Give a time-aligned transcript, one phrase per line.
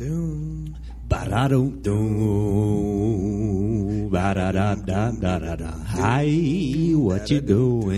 [0.00, 0.72] Doom,
[1.08, 2.08] ba da doom, doom,
[4.08, 5.70] ba da da da da da da.
[5.92, 6.24] Hi,
[6.96, 7.90] what you doing?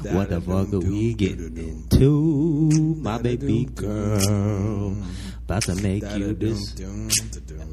[0.00, 2.70] What the fuck are we getting into,
[3.02, 4.96] my baby girl?
[5.44, 6.74] About to make you this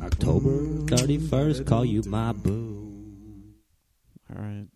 [0.02, 1.66] October thirty first.
[1.66, 3.56] Call you my boo.
[4.30, 4.68] All right,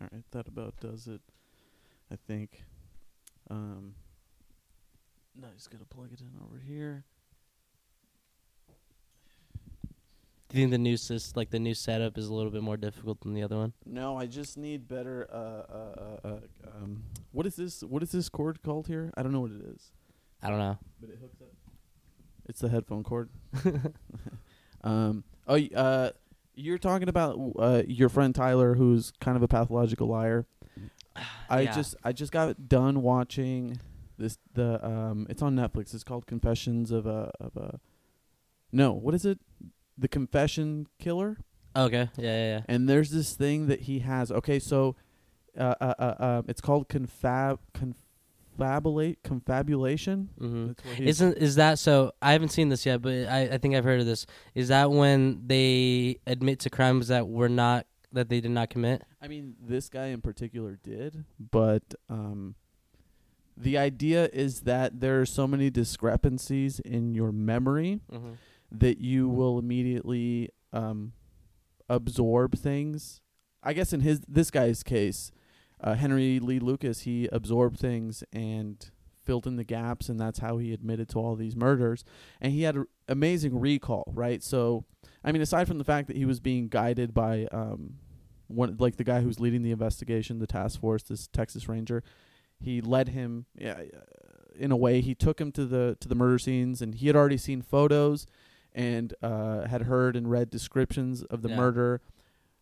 [0.00, 0.24] all right.
[0.32, 1.20] That about does it.
[2.10, 2.64] I think.
[3.48, 3.94] Um.
[5.40, 7.04] Now just gonna plug it in over here.
[10.48, 12.78] Do you think the new sys- like the new setup is a little bit more
[12.78, 13.74] difficult than the other one?
[13.84, 15.28] No, I just need better.
[15.30, 16.40] Uh, uh, uh, uh,
[16.76, 17.02] um,
[17.32, 17.82] what is this?
[17.82, 19.12] What is this cord called here?
[19.16, 19.92] I don't know what it is.
[20.42, 20.78] I don't know.
[21.00, 21.48] But it hooks up.
[22.48, 23.28] It's the headphone cord.
[24.82, 25.24] um.
[25.46, 25.58] Oh.
[25.74, 26.10] Uh.
[26.54, 30.46] You're talking about uh, your friend Tyler, who's kind of a pathological liar.
[31.50, 31.72] I Yeah.
[31.74, 33.78] just I just got done watching
[34.18, 35.94] this the um it's on Netflix.
[35.94, 37.80] It's called Confessions of a of a
[38.72, 39.38] No, what is it?
[39.96, 41.38] The Confession Killer?
[41.76, 42.08] Okay.
[42.16, 42.60] Yeah, yeah, yeah.
[42.68, 44.30] And there's this thing that he has.
[44.32, 44.96] Okay, so
[45.58, 47.58] uh uh, uh, uh it's called confab
[48.58, 50.30] confabulate confabulation.
[50.38, 52.12] hmm he's- Isn't is that so?
[52.20, 54.26] I haven't seen this yet, but I, I think I've heard of this.
[54.54, 59.02] Is that when they admit to crimes that were not that they did not commit?
[59.20, 62.54] I mean, this guy in particular did, but um,
[63.60, 68.32] the idea is that there are so many discrepancies in your memory Mm-hmm.
[68.70, 71.12] that you will immediately um,
[71.88, 73.20] absorb things.
[73.62, 75.30] I guess in his this guy's case,
[75.80, 78.90] uh, Henry Lee Lucas, he absorbed things and
[79.24, 82.04] filled in the gaps, and that's how he admitted to all these murders.
[82.40, 84.42] And he had an amazing recall, right?
[84.42, 84.84] So,
[85.24, 87.94] I mean, aside from the fact that he was being guided by um,
[88.46, 92.02] one like the guy who's leading the investigation, the task force, this Texas Ranger,
[92.60, 93.46] he led him.
[93.56, 94.00] Yeah, uh,
[94.58, 97.16] in a way, he took him to the to the murder scenes, and he had
[97.16, 98.26] already seen photos
[98.74, 101.56] and uh, had heard and read descriptions of the Yeah.
[101.56, 102.00] murder,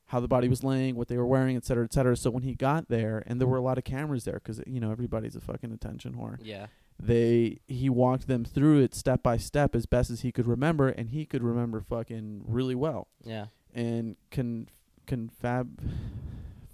[0.06, 2.16] how the body was laying, what they were wearing, et cetera, et cetera.
[2.16, 4.78] So when he got there, and there were a lot of cameras there, because you
[4.80, 6.38] know everybody's a fucking attention whore.
[6.42, 6.66] Yeah.
[6.98, 10.88] They he walked them through it step by step as best as he could remember,
[10.88, 13.08] and he could remember fucking really well.
[13.24, 13.46] Yeah.
[13.74, 14.68] And con
[15.06, 15.80] confab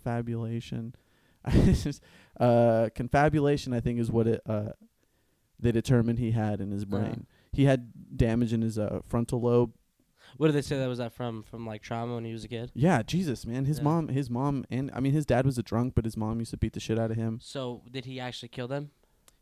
[0.05, 0.95] fabulation,
[2.41, 4.71] uh, confabulation, I think is what it uh
[5.59, 6.99] they determined he had in his Uh-huh.
[6.99, 7.27] brain.
[7.53, 9.73] He had damage in his uh, frontal lobe.
[10.39, 11.43] What did they say that was that from?
[11.45, 12.73] From like trauma when he was a kid?
[12.75, 13.67] Yeah, Jesus, man.
[13.67, 13.85] His Yeah.
[13.85, 16.51] mom, his mom, and I mean, his dad was a drunk, but his mom used
[16.53, 17.39] to beat the shit out of him.
[17.43, 18.91] So did he actually kill them?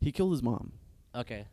[0.00, 0.72] He killed his mom.
[1.14, 1.46] Okay.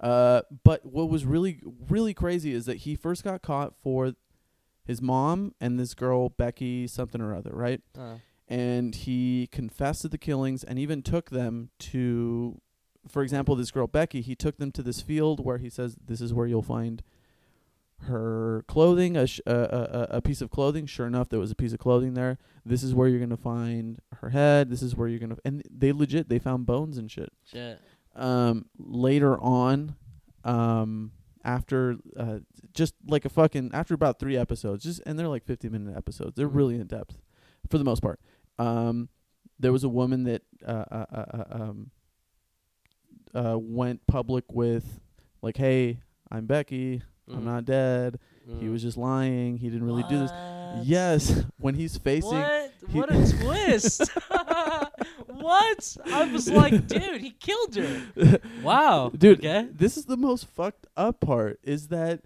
[0.00, 4.14] Uh, but what was really, really crazy is that he first got caught for
[4.84, 7.80] his mom and this girl Becky something or other, right?
[7.96, 8.16] Uh,
[8.50, 12.60] And he confessed to the killings and even took them to,
[13.08, 14.20] for example, this girl Becky.
[14.22, 17.00] He took them to this field where he says this is where you'll find
[18.04, 19.52] her clothing, a, sh- a,
[20.10, 20.86] a, a piece of clothing.
[20.86, 22.38] Sure enough, there was a piece of clothing there.
[22.64, 24.70] This is where you're gonna find her head.
[24.70, 27.78] This is where you're gonna, and they legit they found bones and shit shit.
[28.16, 29.94] um later on
[30.44, 31.12] um
[31.44, 32.38] after uh
[32.72, 36.34] just like a fucking after about three episodes just and they're like 50 minute episodes
[36.36, 36.54] they're Mhm.
[36.56, 37.18] really in depth
[37.68, 38.18] for the most part
[38.58, 39.08] um
[39.58, 41.90] there was a woman that uh, uh, uh, uh um
[43.34, 45.00] uh went public with
[45.42, 45.98] like hey
[46.30, 47.44] i'm becky i'm Mhm.
[47.44, 48.72] not dead he Mhm.
[48.72, 50.32] was just lying he didn't really do this
[50.82, 52.72] yes when he's facing What?
[52.88, 54.08] he- What a twist!
[55.26, 55.96] what?
[56.12, 58.38] I was like, dude, he killed her.
[58.62, 59.68] Wow, Dude, Okay.
[59.72, 62.22] this is the most fucked up part is that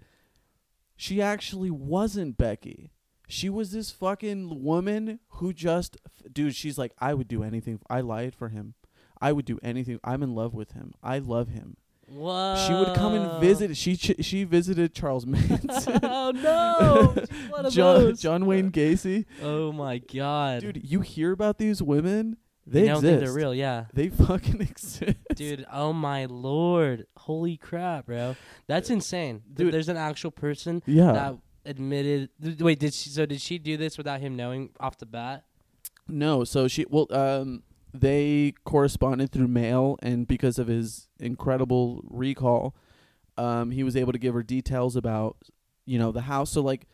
[0.95, 2.91] she actually wasn't Becky.
[3.27, 5.97] She was this fucking woman who just
[6.31, 7.79] dude, she's like I would do anything.
[7.89, 8.73] I lied for him.
[9.21, 9.99] I would do anything.
[10.03, 10.93] I'm in love with him.
[11.01, 11.77] I love him.
[12.07, 12.55] Whoa.
[12.67, 13.75] She would come and visit.
[13.75, 15.99] She ch- she visited Charles Manson.
[16.03, 17.15] oh no!
[17.17, 18.15] She's one of John.
[18.15, 19.25] John Wayne Gacy.
[19.41, 22.37] Oh my god, Dude, you hear about these women?
[22.67, 23.11] They you don't exist.
[23.11, 23.55] think they're real?
[23.55, 25.15] Yeah, They fucking exist.
[25.33, 25.65] dude.
[25.71, 27.07] Oh my lord!
[27.17, 28.35] Holy crap, bro!
[28.67, 29.41] That's uh, insane.
[29.47, 29.73] Th- Dude.
[29.73, 31.11] There's an actual person Yeah.
[31.11, 31.35] that
[31.65, 32.29] admitted.
[32.41, 33.09] th- Wait, did she?
[33.09, 35.45] So did she do this without him knowing off the bat?
[36.07, 37.63] No, so she well um
[37.93, 42.75] they corresponded through mail and because of his incredible recall,
[43.37, 45.37] um he was able to give her details about
[45.85, 46.87] you know the house so like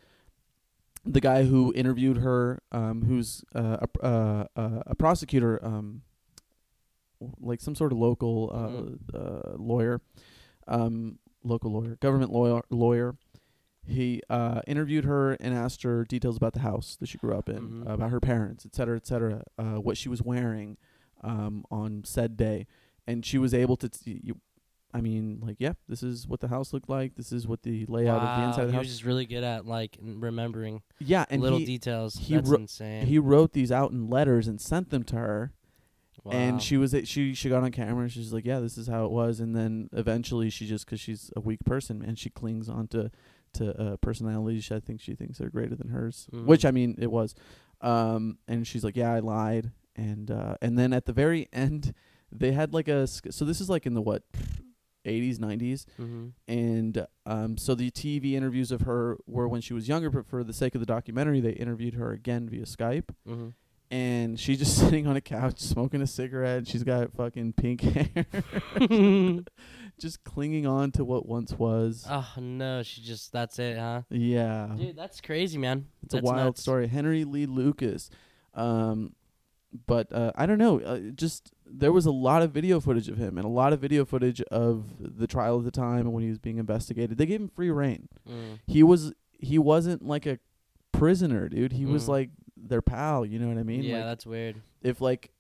[1.06, 6.01] the guy who interviewed her um who's uh, a uh, uh, a prosecutor um
[7.39, 8.50] like some sort of local
[9.13, 10.01] uh, uh lawyer
[10.67, 13.15] um local lawyer government lawyer lawyer
[13.85, 17.49] he uh, interviewed her and asked her details about the house that she grew up
[17.49, 17.89] in, Mhm.
[17.91, 20.77] about her parents, et cetera, et cetera, uh, what she was wearing
[21.23, 22.65] um, on said day,
[23.07, 23.89] and she was able to.
[23.89, 24.39] T- you,
[24.93, 27.15] I mean, like, yeah, this is what the house looked like.
[27.15, 28.83] This is what the layout of the inside of the he house.
[28.85, 32.15] was just really good at like remembering yeah, and little he details.
[32.15, 33.05] he That's wro- insane.
[33.05, 35.53] he wrote these out in letters and sent them to her.
[36.23, 36.31] wow.
[36.33, 39.05] And she was she she got on camera and she's like, yeah, this is how
[39.05, 39.39] it was.
[39.39, 43.09] And then eventually she just because she's a weak person and she clings onto
[43.53, 44.71] to uh, personalities.
[44.71, 46.45] I think she thinks they're greater than hers, Mhm.
[46.45, 47.36] which I mean it was.
[47.81, 49.71] Um, and she's like, yeah, I lied.
[49.95, 51.94] And uh, and then at the very end,
[52.31, 54.24] they had like a sk- so this is like in the what.
[55.03, 59.88] 80s 90s hmm and um, so the TV interviews of her were when she was
[59.88, 63.48] younger, but for the sake of the documentary, they interviewed her again via Skype hmm
[63.91, 66.67] and she's just sitting on a couch smoking a cigarette.
[66.67, 68.25] She's got fucking pink hair,
[69.99, 72.05] just clinging on to what once was.
[72.09, 74.01] oh no, she just that's it, huh?
[74.09, 75.88] yeah, Dude, that's crazy, man.
[76.03, 76.61] it's a wild nuts.
[76.61, 76.88] story.
[76.88, 78.09] Henry Lee Lucas,
[78.55, 79.13] um,
[79.88, 80.79] but uh, I don't know.
[80.79, 83.79] Uh, just there was a lot of video footage of him and a lot of
[83.79, 87.17] video footage of the trial at the time and when he was being investigated.
[87.17, 88.09] They gave him free reign.
[88.29, 88.59] Mm.
[88.67, 90.39] He was he wasn't like a
[90.91, 91.71] prisoner, dude.
[91.73, 92.09] He was Mm.
[92.09, 92.29] like
[92.67, 93.25] their pal.
[93.25, 93.83] You know what I mean?
[93.83, 94.61] yeah, Like, that's weird.
[94.81, 95.31] if like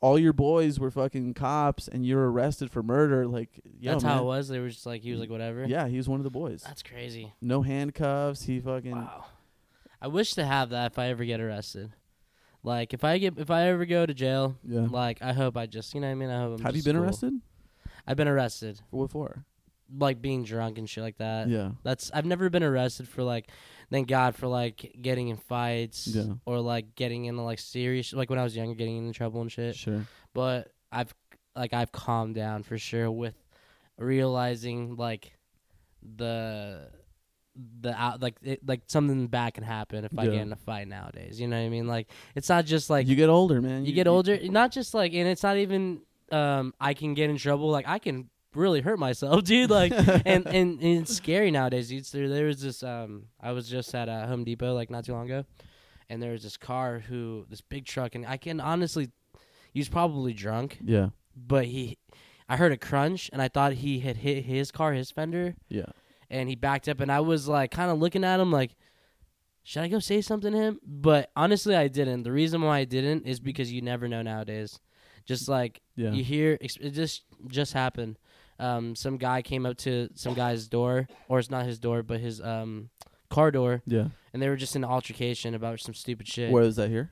[0.00, 4.14] all your boys were fucking cops and you're arrested for murder, like yo, that's man.
[4.16, 4.48] how it was.
[4.48, 5.64] They were just like he was like whatever.
[5.64, 6.62] Yeah, he was one of the boys.
[6.66, 7.32] That's crazy.
[7.40, 8.42] No handcuffs.
[8.44, 9.26] He fucking Wow.
[10.00, 11.92] I wish to have that if I ever get arrested.
[12.64, 14.86] Like if I get if I ever go to jail, yeah.
[14.90, 16.30] like I hope I just you know what I mean.
[16.30, 17.04] I hope I'm Have you been cool.
[17.04, 17.34] arrested?
[18.06, 19.44] I've been arrested, For what for?
[19.98, 21.48] Like being drunk and shit like that.
[21.48, 21.72] yeah.
[21.82, 23.48] That's I've never been arrested for like,
[23.90, 26.34] thank God for like getting in fights Yeah.
[26.46, 29.52] or like getting into like serious like when I was younger getting into trouble and
[29.52, 29.76] shit.
[29.76, 30.06] Sure.
[30.34, 31.14] But I've
[31.54, 33.34] like I've calmed down for sure with
[33.98, 35.32] realizing like
[36.16, 36.88] the
[37.80, 40.88] the out like it, like something bad can happen if I get in a fight
[40.88, 41.38] nowadays.
[41.40, 41.86] You know what I mean?
[41.86, 43.84] Like it's not just like you get older, man.
[43.84, 46.00] you get older not just like and it's not even
[46.30, 50.26] um i can get in trouble like i can really hurt myself dude like and,
[50.46, 54.08] and and it's scary nowadays dude so there was this um i was just at
[54.08, 55.44] uh, home depot like not too long ago
[56.10, 59.08] and there was this car who this big truck and i can honestly
[59.72, 61.08] he was probably drunk Yeah.
[61.36, 61.98] but he
[62.48, 65.86] i heard a crunch and i thought he had hit his car his fender Yeah.
[66.28, 68.74] and he backed up and I was like kind of looking at him like
[69.64, 70.80] should I go say something to him?
[70.84, 72.24] But honestly I didn't.
[72.24, 74.80] The reason why I didn't is because you never know nowadays.
[75.24, 76.10] Just like Yeah.
[76.10, 78.18] you hear it just just happened.
[78.62, 82.20] Um some guy came up to some guy's door or it's not his door but
[82.20, 82.90] his um
[83.28, 84.08] car door yeah.
[84.32, 86.50] and they were just in an altercation about some stupid shit.
[86.50, 87.10] Where is that here?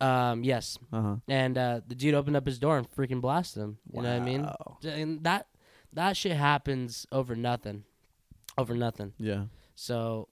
[0.00, 0.78] Um yes.
[0.92, 1.16] Uh huh.
[1.28, 3.78] And uh the dude opened up his door and freaking blasted him.
[3.92, 4.42] You know what I mean?
[4.42, 4.78] Wow.
[4.84, 5.48] And that
[5.92, 7.84] that shit happens over nothing.
[8.56, 9.12] Over nothing.
[9.18, 9.44] Yeah.
[9.74, 10.28] So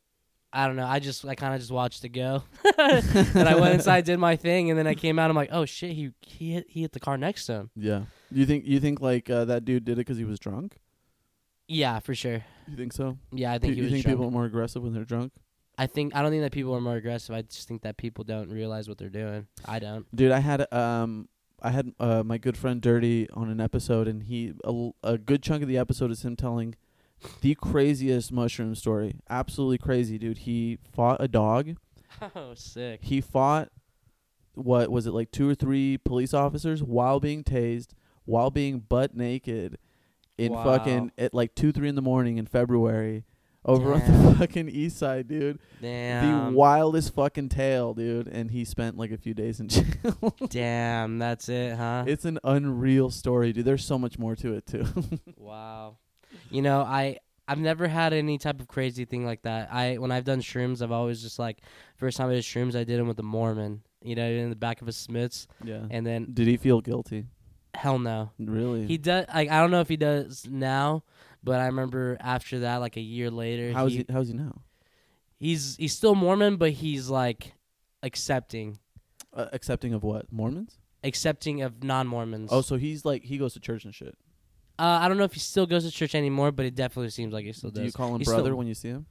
[0.53, 0.87] I don't know.
[0.87, 2.43] I just I kind of just watched it go,
[2.79, 5.31] and I went inside, did my thing, and then I came out.
[5.31, 7.71] I'm like, oh shit, he he hit, he hit the car next to him.
[7.77, 8.03] Yeah.
[8.33, 10.79] You think you think like uh, that dude did it because he was drunk?
[11.69, 12.45] Yeah, for sure.
[12.69, 13.17] You think so?
[13.33, 13.75] Yeah, I think he was drunk.
[13.75, 14.17] Do you was think drunk.
[14.17, 15.33] people are more aggressive when they're drunk?
[15.79, 17.35] I think I don't think that people are more aggressive.
[17.35, 19.47] I just think that people don't realize what they're doing.
[19.65, 20.05] I don't.
[20.15, 21.29] Dude, I had um
[21.63, 25.43] I had uh, my good friend Dirty on an episode and he a, a good
[25.43, 26.75] chunk of the episode is him telling
[27.41, 29.17] the craziest mushroom story.
[29.29, 30.39] Absolutely crazy, dude.
[30.39, 31.77] He fought a dog.
[32.35, 33.01] Oh, sick.
[33.03, 33.71] He fought
[34.55, 37.91] what was it like two or three police officers while being tased,
[38.25, 39.79] while being butt naked
[40.37, 40.65] in Wow.
[40.65, 43.25] fucking at like 2 3 in the morning in February
[43.65, 45.61] over on the fucking east side, dude.
[45.81, 46.51] Damn.
[46.53, 50.35] The wildest fucking tale, dude, and he spent like a few days in jail.
[50.49, 52.05] Damn, that's it, huh?
[52.07, 53.65] It's an unreal story, dude.
[53.65, 54.85] There's so much more to it too.
[55.37, 55.97] wow.
[56.51, 59.73] You know, I I've never had any type of crazy thing like that.
[59.73, 61.59] I when I've done shrooms, I've always just like
[61.97, 63.83] first time I did shrooms, I did them with a Mormon.
[64.03, 65.83] You know, in the back of a Smiths, yeah.
[65.91, 67.27] and then Did he feel guilty?
[67.75, 68.31] hell no.
[68.39, 68.87] Really?
[68.87, 69.27] He does.
[69.33, 71.05] Like I don't know if he does now,
[71.45, 74.07] but I remember after that, like a year later, how's he, he?
[74.13, 74.63] How's he now?
[75.39, 77.55] he's he's still Mormon, but he's like
[78.03, 78.79] accepting,
[79.35, 80.33] Uh, accepting of what?
[80.33, 80.79] Mormons?
[81.03, 82.51] accepting of non-Mormons.
[82.53, 84.17] Oh, so he's like he goes to church and shit.
[84.81, 87.33] Uh, I don't know if he still goes to church anymore, but it definitely seems
[87.33, 87.81] like he still does.
[87.81, 89.07] Do you call him He's brother still- when you see him?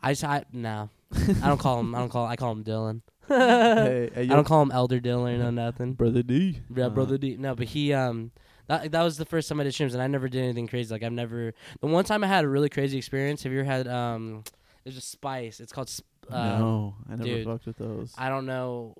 [0.00, 0.90] I just I no,
[1.42, 1.94] I don't call him.
[1.94, 2.24] I don't call.
[2.26, 3.02] I call him Dylan.
[3.28, 5.94] hey, hey, I yo, don't call him Elder Dylan or no nothing.
[5.94, 6.60] brother D.
[6.74, 7.36] Yeah, Uh, brother D.
[7.36, 8.30] No, but he um
[8.68, 10.94] that that was the first time I did shrooms, and I never did anything crazy.
[10.94, 11.52] Like I've never.
[11.80, 13.42] The one time I had a really crazy experience.
[13.42, 14.44] Have you ever had um?
[14.84, 15.58] There's a spice.
[15.60, 15.88] It's called.
[15.90, 18.14] sp- Uh, no, I never dude, fucked with those.
[18.16, 18.94] I don't know.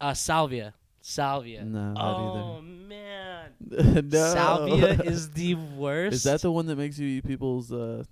[0.00, 0.72] Uh, salvia.
[1.02, 1.64] Salvia.
[1.64, 4.32] no, Oh man, no.
[4.32, 6.14] salvia is the worst.
[6.14, 8.04] Is that the one that makes you eat people's uh,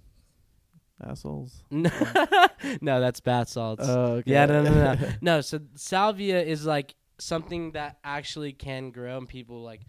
[1.04, 1.62] assholes?
[1.70, 1.90] no,
[2.80, 3.84] no, that's bath salts.
[3.86, 4.32] Oh, okay.
[4.32, 5.08] Yeah, no, no, no, no.
[5.20, 9.82] no, so salvia is like something that actually can grow, and people like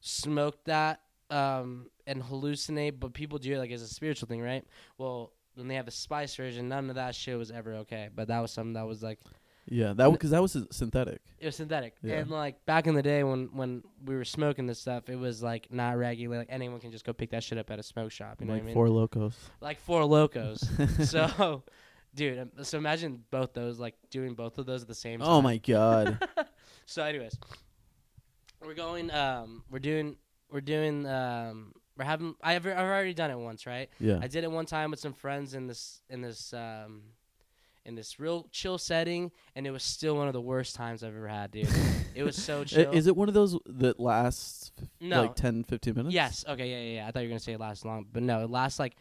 [0.00, 4.64] smoke that um, and hallucinate, but people do it like as a spiritual thing, right?
[4.98, 8.08] Well, when they have the spice version, none of that shit was ever okay.
[8.14, 9.18] But that was something that was like
[9.66, 11.22] Yeah, that because that was synthetic.
[11.38, 11.94] it was synthetic.
[12.02, 12.16] Yeah.
[12.16, 15.42] And like back in the day when when we were smoking this stuff, it was
[15.42, 16.38] like not regular.
[16.38, 18.36] Like anyone can just go pick that shit up at a smoke shop.
[18.40, 18.74] You know like what I mean?
[18.74, 19.34] Four Lokos.
[19.60, 21.06] like Four Lokos.
[21.06, 21.62] so,
[22.14, 25.28] dude, um, so imagine both those, like doing both of those at the same time.
[25.28, 26.26] Oh my god.
[26.86, 27.38] So, anyways,
[28.62, 29.10] we're going.
[29.10, 30.16] Um, we're doing.
[30.50, 31.06] We're doing.
[31.06, 32.34] Um, we're having.
[32.42, 33.88] I've I've already done it once, right?
[33.98, 34.18] Yeah.
[34.20, 37.02] I did it one time with some friends in this in this um,
[37.84, 41.14] in this real chill setting, and it was still one of the worst times I've
[41.14, 41.68] ever had, dude.
[42.14, 42.90] it was so chill.
[42.92, 45.22] Is it one of those that lasts f- No.
[45.22, 46.14] like 10, 15 minutes?
[46.14, 46.44] Yes.
[46.48, 46.70] Okay.
[46.70, 46.94] Yeah, yeah.
[47.02, 47.08] Yeah.
[47.08, 48.96] I thought you were gonna say it lasts long, but no, it lasts like.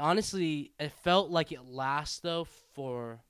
[0.00, 3.20] Honestly, it felt like it lasts though for.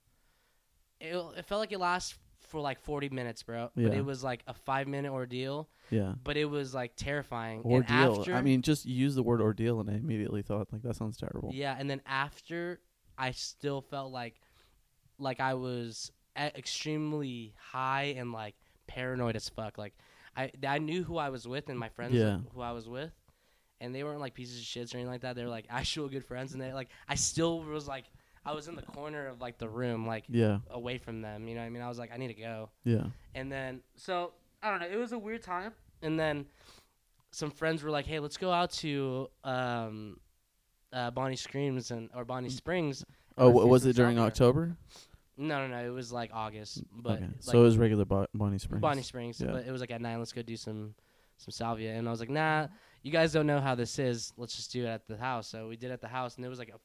[1.00, 2.16] It, it felt like it lasts
[2.48, 3.70] for like forty minutes, bro.
[3.74, 3.88] Yeah.
[3.88, 5.68] But it was like a five minute ordeal.
[5.90, 6.12] Yeah.
[6.22, 7.62] But it was like terrifying.
[7.64, 8.20] And Ordeal.
[8.20, 11.16] after, I mean, just use the word ordeal, and I immediately thought like that sounds
[11.16, 11.50] terrible.
[11.52, 12.80] Yeah, and then after,
[13.18, 14.40] I still felt like,
[15.18, 18.54] like I was extremely high and like
[18.86, 19.78] paranoid as fuck.
[19.78, 19.94] Like,
[20.36, 22.38] I I knew who I was with and my friends Yeah.
[22.54, 23.12] who I was with,
[23.80, 25.36] and they weren't like pieces of shits or anything like that.
[25.36, 28.04] They were like actual good friends, and they like I still was like
[28.44, 30.58] I was in the corner of like the room, like Yeah.
[30.70, 31.46] away from them.
[31.46, 31.82] You know what I mean?
[31.82, 32.70] I was like I need to go.
[32.84, 33.04] Yeah.
[33.34, 34.88] And then so I don't know.
[34.88, 35.72] It was a weird time.
[36.02, 36.46] And then
[37.30, 40.18] some friends were like, "Hey, let's go out to um,
[40.92, 43.04] uh, Bonnie Screams and or Bonnie Springs."
[43.38, 44.26] Oh, Let's wa- do was it during shopping.
[44.26, 44.76] October?
[45.36, 45.84] No, no, no.
[45.84, 47.22] It was like August, but okay.
[47.24, 48.82] like so it was regular Bo- Bonnie Springs.
[48.82, 49.40] Bonnie Springs.
[49.40, 49.52] Yeah.
[49.52, 50.18] But it was like at nine.
[50.18, 50.94] Let's go do some
[51.38, 51.94] some salvia.
[51.94, 52.68] And I was like, "Nah,
[53.02, 54.32] you guys don't know how this is.
[54.36, 56.44] Let's just do it at the house." So we did it at the house, and
[56.44, 56.78] there was like a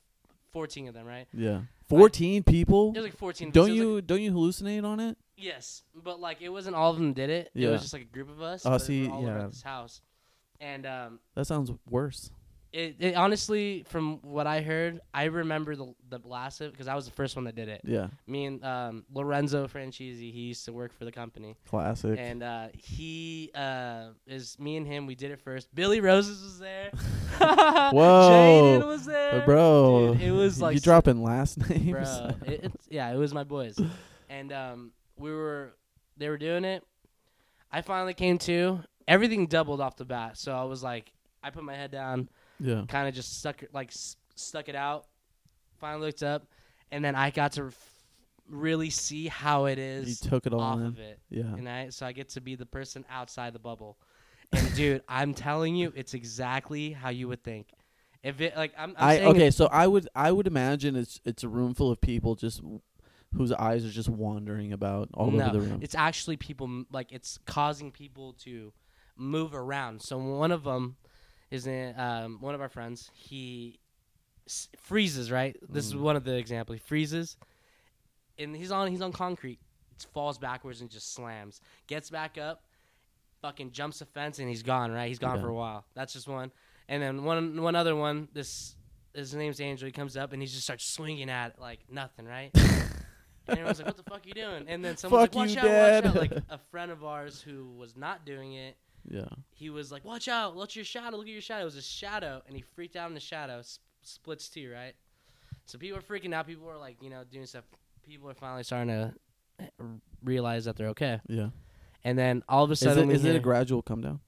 [0.51, 1.27] fourteen of them, right?
[1.33, 1.61] Yeah.
[1.89, 2.93] Fourteen people.
[2.95, 3.51] It was like fourteen.
[3.51, 5.17] Don't so it was, like- you don't you hallucinate on it?
[5.35, 7.51] Yes, but like it wasn't all of them did it.
[7.53, 8.65] It was just like a group of us.
[8.65, 9.47] Oh, but see, we were all yeah.
[9.47, 10.01] this house,
[10.59, 12.31] and um, That sounds worse.
[12.73, 16.95] It, it honestly, from what I heard, I remember the the last of because I
[16.95, 17.81] was the first one that did it.
[17.83, 18.07] Yeah.
[18.27, 22.17] Me and um, Lorenzo Francesi, he used to work for the company, Classic.
[22.19, 25.05] and uh, he uh, is me and him.
[25.05, 25.73] We did it first.
[25.73, 26.91] Billy Roses was there.
[27.39, 28.79] Whoa.
[28.81, 31.91] Jaden was there, bro, Dude, it was like you dropping last names.
[31.91, 32.31] bro.
[32.45, 33.79] it, it's yeah, it was my boys,
[34.29, 35.73] and um, we were
[36.17, 36.83] they were doing it.
[37.71, 38.79] I finally came to.
[39.07, 42.27] Everything doubled off the bat, so I was like, I put my head down,
[42.59, 42.83] yeah.
[42.87, 45.05] kind of just stuck like s- stuck it out.
[45.79, 46.47] Finally looked up,
[46.91, 47.93] and then I got to f-
[48.49, 50.21] really see how it is.
[50.23, 50.85] You took it all off in.
[50.85, 51.43] of it, Yeah.
[51.43, 53.97] and I so I get to be the person outside the bubble.
[54.51, 57.67] And dude, I'm telling you, it's exactly how you would think.
[58.23, 61.43] If it like I'm, I'm I okay, so I would I would imagine it's it's
[61.43, 62.61] a room full of people just
[63.35, 65.79] whose eyes are just wandering about all no, over the room.
[65.81, 68.73] It's actually people like it's causing people to
[69.15, 70.01] move around.
[70.01, 70.95] So one of them
[71.51, 73.09] is in, um, one of our friends.
[73.13, 73.79] He
[74.47, 75.31] s- freezes.
[75.31, 75.55] Right.
[75.69, 76.01] This is Mm.
[76.01, 76.73] one of the example.
[76.73, 77.37] He freezes,
[78.37, 79.59] and he's on he's on concrete.
[80.13, 81.59] Falls backwards and just slams.
[81.87, 82.63] Gets back up,
[83.41, 84.91] fucking jumps a fence and he's gone.
[84.91, 85.07] Right.
[85.07, 85.41] He's gone Yeah.
[85.41, 85.85] for a while.
[85.95, 86.51] That's just one.
[86.87, 88.27] And then one one other one.
[88.33, 88.75] This
[89.15, 89.87] his name's Angel.
[89.87, 92.25] He comes up and he just starts swinging at like nothing.
[92.25, 92.51] Right.
[93.49, 95.59] And everyone's like, "What the fuck you doing?" And then someone's Fuck like, "Watch you,
[95.61, 98.75] out, Dad." watch out!" Like a friend of ours who was not doing it,
[99.09, 99.25] yeah.
[99.55, 100.55] he was like, "Watch out!
[100.55, 101.17] Watch your shadow!
[101.17, 103.59] Look at your shadow!" It was a shadow, and he freaked out in the shadow.
[103.59, 104.93] S- splits two, right?
[105.65, 106.47] So people are freaking out.
[106.47, 107.65] People are like, you know, doing stuff.
[108.05, 109.13] People are finally starting to
[109.59, 109.65] eh,
[110.23, 111.19] realize that they're okay.
[111.27, 111.49] Yeah.
[112.05, 114.19] And then all of a sudden, it we is it a gradual come down?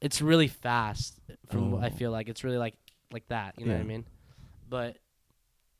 [0.00, 1.18] it's really fast.
[1.50, 1.90] From what I Oh.
[1.90, 2.74] feel like, it's really like
[3.12, 3.54] like that.
[3.58, 4.04] You know what I mean?
[4.68, 4.96] But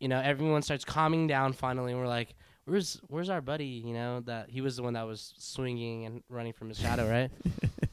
[0.01, 2.35] you know, everyone starts calming down finally, and we're like,
[2.67, 6.23] "Where's where's our buddy?" You know that he was the one that was swinging and
[6.29, 7.31] running from his shadow, right?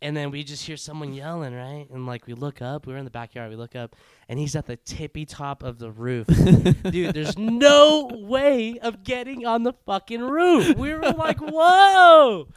[0.00, 1.86] and then we just hear someone yelling, right?
[1.90, 3.50] And like we look up, we were in the backyard.
[3.50, 3.96] We look up,
[4.28, 6.26] and he's at the tippy top of the roof,
[6.90, 7.14] dude.
[7.14, 10.76] There's no way of getting on the fucking roof.
[10.76, 12.48] We were like, "Whoa!"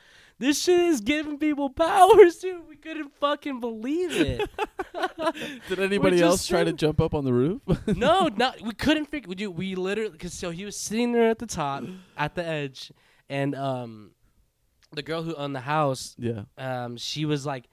[0.42, 2.68] This shit is giving people powers, dude.
[2.68, 4.50] We couldn't fucking believe it.
[5.70, 7.62] Did anybody else try to jump up on the roof?
[7.86, 9.30] no, not we couldn't figure.
[9.30, 9.52] We do.
[9.52, 11.84] We literally because so he was sitting there at the top,
[12.18, 12.92] at the edge,
[13.30, 14.12] and um,
[14.94, 16.44] the girl who owned the house, yeah.
[16.58, 17.66] um, she was like,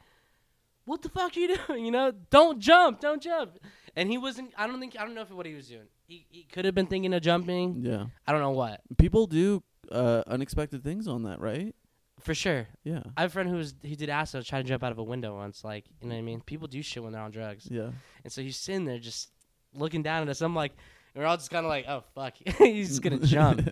[0.84, 1.84] "What the fuck are you doing?
[1.84, 3.58] You know, don't jump, don't jump."
[3.96, 4.52] And he wasn't.
[4.56, 4.96] I don't think.
[4.98, 5.88] I don't know if what he was doing.
[6.06, 7.82] He he could have been thinking of jumping.
[7.84, 8.06] Yeah.
[8.26, 11.75] I don't know what People do uh, unexpected things on that, right?
[12.20, 12.66] for sure.
[12.84, 13.02] Yeah.
[13.16, 15.02] I have a friend who was he did acid, tried to jump out of a
[15.02, 15.64] window once.
[15.64, 16.40] Like you know what I mean?
[16.40, 17.68] People do shit when they're on drugs.
[17.70, 17.90] Yeah.
[18.25, 19.30] And so he's sitting there just
[19.75, 20.40] looking down at us.
[20.40, 20.72] I'm like,
[21.14, 23.68] we're all just kind of like, oh fuck, he's just gonna jump.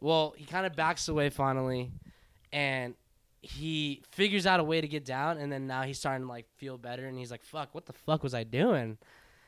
[0.00, 1.92] well, he kind of backs away finally,
[2.52, 2.94] and
[3.42, 6.46] he figures out a way to get down, and then now he's starting to like
[6.56, 8.98] feel better, and he's like, "Fuck, what the fuck was I doing?"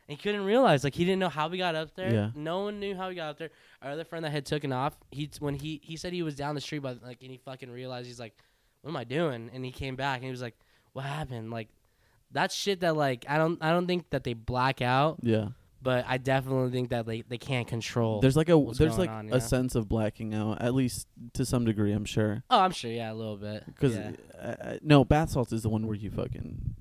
[0.08, 2.12] And he couldn't realize, like, he didn't know how we got up there.
[2.12, 2.30] Yeah.
[2.34, 3.50] No one knew how we got up there.
[3.82, 6.54] Our other friend that had taken off, he when he he said he was down
[6.54, 8.36] the street, but like, and he fucking realized he's like,
[8.80, 10.56] "What am I doing?" And he came back, and he was like,
[10.92, 11.68] "What happened?" Like,
[12.32, 15.48] that shit that like I don't I don't think that they black out, Yeah.
[15.82, 18.20] But I definitely think that they they can't control.
[18.20, 19.38] There's like a there's like on, a yeah.
[19.38, 22.44] sense of blacking out, at least to some degree, I'm sure.
[22.50, 23.64] oh, I'm sure, yeah, a little bit.
[23.66, 24.12] Because yeah.
[24.40, 26.74] uh, no, bath salts is the one where you fucking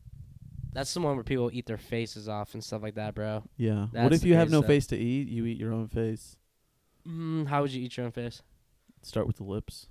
[0.74, 3.44] That's the one where people eat their faces off and stuff like that, bro.
[3.58, 3.88] yeah.
[3.92, 5.28] what if you have no face to eat?
[5.28, 6.38] You eat your own face.
[7.08, 8.44] Mm, how would you eat your own face?
[9.02, 9.88] Start with the lips.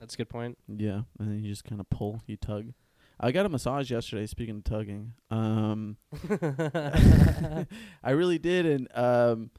[0.00, 0.58] That's a good point.
[0.68, 2.72] Yeah, and then you just kind of pull, you tug.
[3.18, 4.26] I got a massage yesterday.
[4.26, 5.96] Speaking of tugging, um,
[8.02, 9.50] I really did, and um,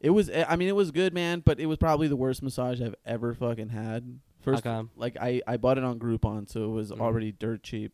[0.00, 0.30] it was.
[0.30, 1.40] I mean, it was good, man.
[1.44, 4.20] But it was probably the worst massage I've ever fucking had.
[4.40, 4.90] First, come?
[4.96, 7.00] like I I bought it on Groupon, so it was Mhm.
[7.00, 7.92] already dirt cheap.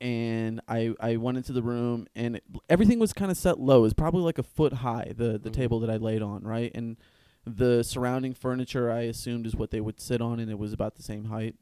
[0.00, 3.78] And I I went into the room, and it, everything was kind of set low.
[3.78, 5.12] It was probably like a foot high.
[5.16, 5.54] The the Mhm.
[5.54, 6.96] table that I laid on, right, and
[7.46, 10.94] the surrounding furniture I assumed is what they would sit on, and it was about
[10.96, 11.56] the same height.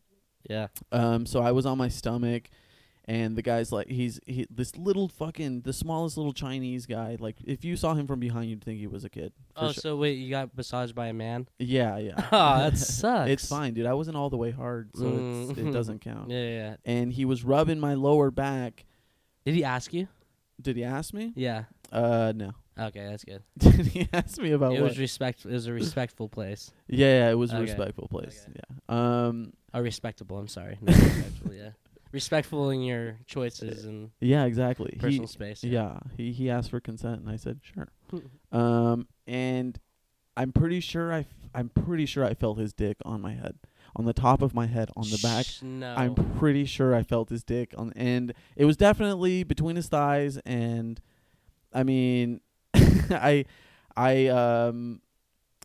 [0.49, 0.69] Yeah.
[0.93, 2.49] Um, so I was on my stomach,
[3.07, 7.17] and the guy's like, he's he this little fucking the smallest little Chinese guy.
[7.21, 9.33] Like if you saw him from behind, you'd think he was a kid.
[9.55, 9.81] for Oh, sure.
[9.81, 11.49] so wait, you got massaged by a man?
[11.59, 12.29] yeah, yeah.
[12.33, 13.31] Oh, that sucks.
[13.31, 13.87] it's fine, dude.
[13.87, 15.73] I wasn't all the way hard, so it's, it Mm.
[15.73, 16.31] doesn't count.
[16.31, 16.77] Yeah, yeah, yeah.
[16.85, 18.85] And he was rubbing my lower back.
[19.45, 20.09] Did he ask you?
[20.61, 21.33] Did he ask me?
[21.37, 21.65] Yeah.
[21.91, 22.53] Uh, no.
[22.81, 23.43] Okay, that's good.
[23.93, 24.91] He ask me about it what?
[24.91, 25.45] was respect.
[25.45, 26.73] It was a respectful place.
[26.89, 27.65] yeah, yeah, it was a Okay.
[27.65, 28.47] respectful place.
[28.49, 28.61] Okay.
[28.89, 29.27] Yeah.
[29.27, 29.53] Um.
[29.75, 30.39] Oh, respectable.
[30.39, 30.79] I'm sorry.
[30.83, 31.53] Not respectful.
[31.53, 31.71] Yeah.
[32.13, 34.91] Respectful in your choices and Yeah, exactly.
[34.95, 35.63] He- personal space.
[35.63, 37.89] Yeah, he he asked for consent, and I said sure.
[38.51, 39.79] Um, and
[40.37, 43.59] I'm pretty sure I f- I'm pretty sure I felt his dick on my head,
[43.95, 45.47] on the top of my head, on the back.
[45.63, 45.95] No.
[45.97, 50.39] I'm pretty sure I felt his dick on, and it was definitely between his thighs.
[50.39, 51.01] And
[51.73, 52.41] I mean,
[53.15, 53.45] I
[53.97, 55.01] I um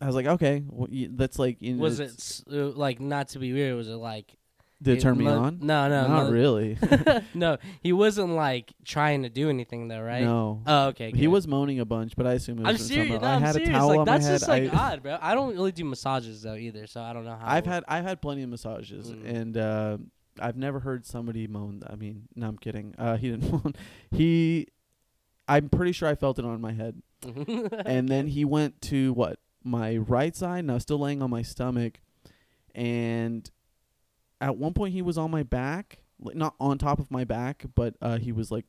[0.00, 3.28] I was like, okay, well, y- that's like you was it s- uh, like not
[3.28, 3.76] to be weird?
[3.76, 4.36] Was it like
[4.82, 5.58] did it turn me mo- on?
[5.62, 6.30] No, no, not no.
[6.32, 6.76] really.
[7.34, 10.22] no, he wasn't like trying to do anything though, right?
[10.22, 10.60] No.
[10.66, 11.12] Oh, okay.
[11.12, 11.28] He good.
[11.28, 13.08] was moaning a bunch, but I assume it was I'm from serious.
[13.14, 13.20] somewhere.
[13.22, 13.68] No, I I'm had serious.
[13.70, 14.38] a towel like on that's my head.
[14.38, 15.18] just like I, odd, bro.
[15.18, 17.46] I don't really do massages though either, so I don't know how.
[17.48, 19.34] I've had I've had plenty of massages, Mm.
[19.34, 19.96] and uh,
[20.38, 21.82] I've never heard somebody moan.
[21.88, 22.94] I mean, no, I'm kidding.
[22.98, 23.74] Uh, he didn't moan.
[24.10, 24.66] He,
[25.48, 27.00] I'm pretty sure I felt it on my head.
[27.86, 31.30] and then he went to what my right side, and I was still laying on
[31.30, 32.00] my stomach,
[32.74, 33.50] and
[34.40, 37.64] at one point he was on my back, like, not on top of my back,
[37.74, 38.64] but uh, he was like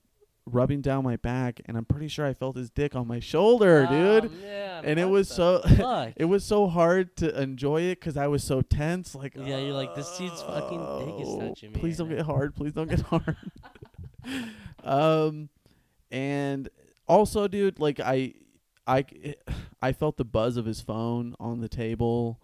[0.50, 3.86] rubbing down my back, and I'm pretty sure I felt his dick on my shoulder,
[3.89, 4.32] dude.
[4.34, 5.62] Oh, man, And it was so-
[6.15, 9.13] It was so hard to enjoy it because I was so tense.
[9.13, 12.15] Like, Yeah, you're like, this dude's fucking dick is "Oh, touching me Please don't now."
[12.15, 12.56] get hard.
[12.56, 13.36] Please don't get hard.
[14.84, 15.50] um,
[16.12, 16.70] and
[17.08, 18.34] also, dude, like I,
[18.88, 19.06] I,
[19.82, 22.41] I felt the buzz of his phone on the table.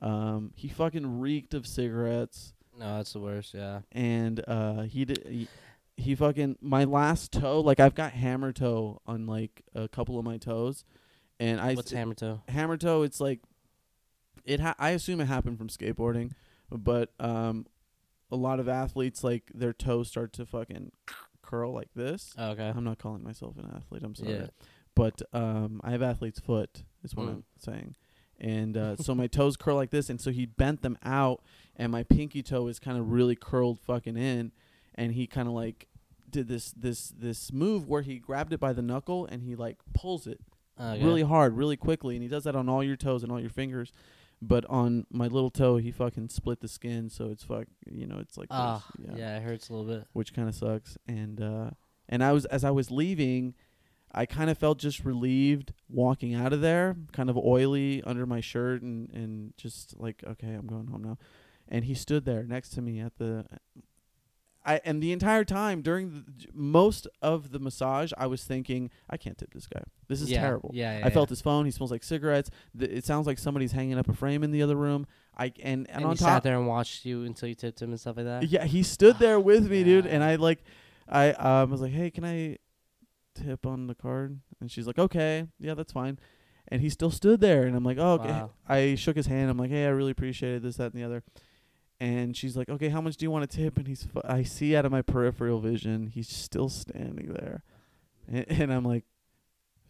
[0.00, 3.54] Um, he fucking reeked of cigarettes, no, that's the worst.
[3.54, 3.80] Yeah.
[3.92, 5.24] and uh, he did.
[5.28, 5.48] He,
[5.96, 10.24] he fucking my last toe, like I've got hammer toe on like a couple of
[10.24, 10.84] my toes,
[11.38, 12.42] and I What's hammer toe?
[12.48, 13.40] hammer toe it's like
[14.44, 16.32] it ha- i assume it happened from skateboarding
[16.70, 17.64] but um
[18.30, 20.90] a lot of athletes like their toes start to fucking
[21.42, 22.72] curl like this Oh, okay.
[22.74, 24.46] i'm not calling myself an athlete i'm sorry Yeah.
[24.94, 27.30] But um i have athlete's foot is what Mm.
[27.30, 27.94] i'm saying
[28.38, 31.42] and uh, so my toes curl like this and so he bent them out
[31.76, 34.52] and my pinky toe is kind of really curled fucking in
[34.94, 35.88] and he kind of like
[36.30, 39.78] did this this this move where he grabbed it by the knuckle and he like
[39.92, 40.40] pulls it
[40.80, 41.04] Okay.
[41.04, 43.48] really hard, really quickly, and he does that on all your toes and all your
[43.48, 43.92] fingers.
[44.42, 48.18] But on my little toe, he fucking split the skin, so it's fuck, you know,
[48.18, 49.36] it's like Ah, this, yeah.
[49.36, 50.08] it hurts a little bit.
[50.14, 50.98] which kind of sucks.
[51.06, 51.70] And uh,
[52.08, 53.54] and I was as I was leaving,
[54.14, 58.40] I kind of felt just relieved walking out of there, kind of oily under my
[58.40, 61.18] shirt, and and just like okay, I'm going home now.
[61.68, 63.46] And he stood there next to me at the.
[64.66, 66.24] I and the entire time during the,
[66.54, 69.82] most of the massage, I was thinking, I can't tip this guy.
[70.08, 70.40] This is yeah.
[70.40, 70.70] terrible.
[70.72, 71.32] Yeah, yeah I felt yeah.
[71.32, 71.66] his phone.
[71.66, 72.50] He smells like cigarettes.
[72.78, 75.06] Th- it sounds like somebody's hanging up a frame in the other room.
[75.36, 77.82] I and and, And, on he top, sat there and watched you until you tipped
[77.82, 78.44] him and stuff like that.
[78.48, 80.06] yeah, he stood there with me, dude.
[80.06, 80.62] And I like,
[81.08, 82.56] I um, was like, hey, can I
[83.34, 84.40] tip on the card?
[84.60, 86.18] And she's like, okay, yeah, that's fine.
[86.68, 88.28] And he still stood there, and I'm like, oh, okay.
[88.28, 88.50] Wow.
[88.66, 89.50] I shook his hand.
[89.50, 91.22] I'm like, hey, I really appreciated this, that, and the other.
[92.00, 93.76] And she's like, okay, how much do you want to tip?
[93.76, 97.62] And he's, fu- I see out of my peripheral vision, he's still standing there,
[98.26, 99.04] and, and I'm like,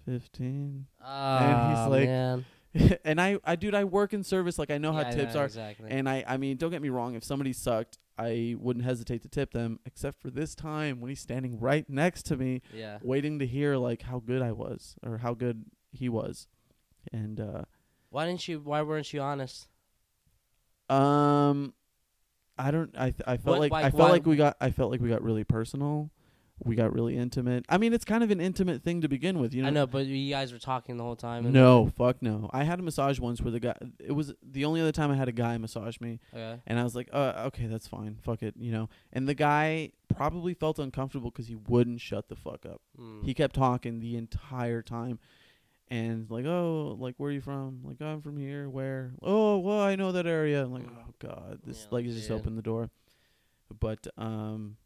[0.04, 0.86] fifteen.
[1.00, 2.44] Oh, he's ah, like- man.
[3.04, 4.58] and I, I, dude, I work in service.
[4.58, 5.44] Like I know Yeah, how I tips know, are.
[5.44, 5.90] exactly.
[5.92, 7.14] And I, I mean, don't get me wrong.
[7.14, 9.80] If somebody sucked, I wouldn't hesitate to tip them.
[9.84, 12.98] Except for this time when he's standing right next to me, yeah.
[13.02, 16.46] waiting to hear like how good I was or how good he was.
[17.12, 17.62] And uh,
[18.10, 18.60] Why didn't you?
[18.60, 19.68] Why weren't you honest?
[20.88, 21.74] um,
[22.58, 22.94] I don't.
[22.96, 24.56] I th- I felt What- like, like, I felt like we got.
[24.60, 26.10] I felt like we got really personal.
[26.64, 27.64] We got really intimate.
[27.68, 29.54] I mean, it's kind of an intimate thing to begin with.
[29.54, 29.68] You know.
[29.68, 31.52] I know, but you guys were talking the whole time.
[31.52, 32.50] No, fuck no.
[32.52, 33.74] I had a massage once where the guy.
[33.98, 36.20] It was the only other time I had a guy massage me.
[36.32, 36.60] Okay.
[36.66, 38.18] And I was like, uh, okay, that's fine.
[38.22, 38.88] Fuck it, you know.
[39.12, 42.80] And the guy probably felt uncomfortable because he wouldn't shut the fuck up.
[42.98, 43.24] Mm.
[43.24, 45.18] He kept talking the entire time.
[45.88, 47.80] And like, oh, like where are you from?
[47.84, 48.70] Like, I'm from here.
[48.70, 49.12] Where?
[49.22, 50.64] Oh, well, I know that area.
[50.64, 52.90] I'm like, oh god, this Yeah, like just opened the door.
[53.80, 54.76] But um,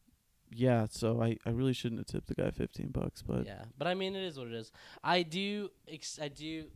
[0.50, 0.86] yeah.
[0.90, 3.22] So I I really shouldn't have tipped the guy fifteen bucks.
[3.22, 4.72] But yeah, but I mean, it is what it is.
[5.02, 5.70] I do.
[5.88, 6.66] Ex- I do.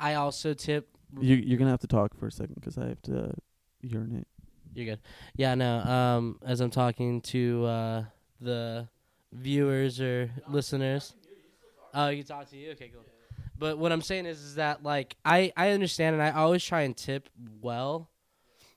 [0.00, 0.88] I also tip.
[1.20, 3.34] you you're gonna have to talk for a second because I have to
[3.80, 4.26] urinate.
[4.74, 5.00] You're good.
[5.36, 5.78] Yeah, no.
[5.80, 8.04] Um, as I'm talking to uh
[8.40, 8.88] the
[9.32, 11.14] viewers or listeners.
[11.94, 12.70] Oh, you can talk to you.
[12.72, 13.04] Okay, cool.
[13.58, 16.82] But what I'm saying is, is that like I I understand and I always try
[16.82, 17.28] and tip
[17.60, 18.08] well,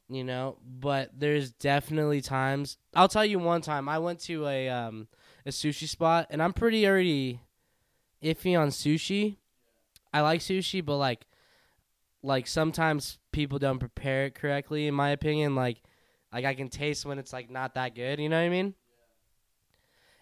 [0.10, 0.58] you know.
[0.66, 2.78] But there's definitely times.
[2.94, 5.08] I'll tell you one time I went to a um
[5.46, 7.42] a sushi spot and I'm pretty already
[8.24, 9.38] iffy on sushi.
[10.14, 11.26] I like sushi, but like
[12.24, 15.56] like sometimes people don't prepare it correctly in my opinion.
[15.56, 15.82] Like
[16.34, 18.20] like I can taste when it's like not that good.
[18.20, 18.74] You know what I mean?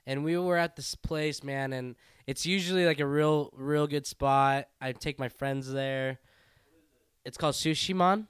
[0.05, 1.95] And we were at this place, man, and
[2.27, 4.67] it's usually like a real, real good spot.
[4.81, 6.19] I take my friends there.
[7.23, 8.27] It's called Sushimon.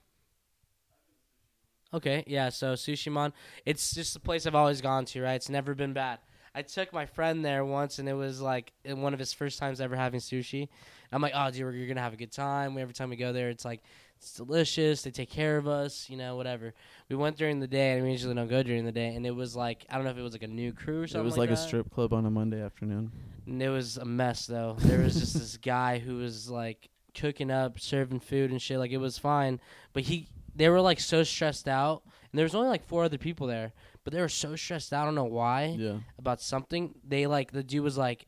[1.94, 3.34] Okay, yeah, so Sushimon.
[3.66, 5.36] It's just a place I've always gone to, right?
[5.36, 6.20] It's never been bad.
[6.56, 9.82] I took my friend there once, and it was like one of his first times
[9.82, 10.70] ever having sushi.
[11.12, 12.78] I'm like, oh, dude, you're gonna have a good time.
[12.78, 13.82] Every time we go there, it's like
[14.18, 15.02] it's delicious.
[15.02, 16.74] They take care of us, you know, whatever.
[17.10, 19.16] We went during the day, and we usually don't go during the day.
[19.16, 21.08] And it was like I don't know if it was like a new crew or
[21.08, 21.22] something.
[21.22, 21.58] It was like, a that.
[21.58, 23.12] strip club on a Monday afternoon.
[23.48, 24.76] And it was a mess though.
[24.80, 28.80] There was just this guy who was like cooking up, serving food and shit.
[28.80, 29.60] Like it was fine,
[29.92, 33.18] but he they were like so stressed out, and there was only like four other
[33.18, 35.04] people there, but they were so stressed out.
[35.04, 35.98] I don't know why Yeah.
[36.18, 36.96] about something.
[37.08, 38.28] They like the dude was like.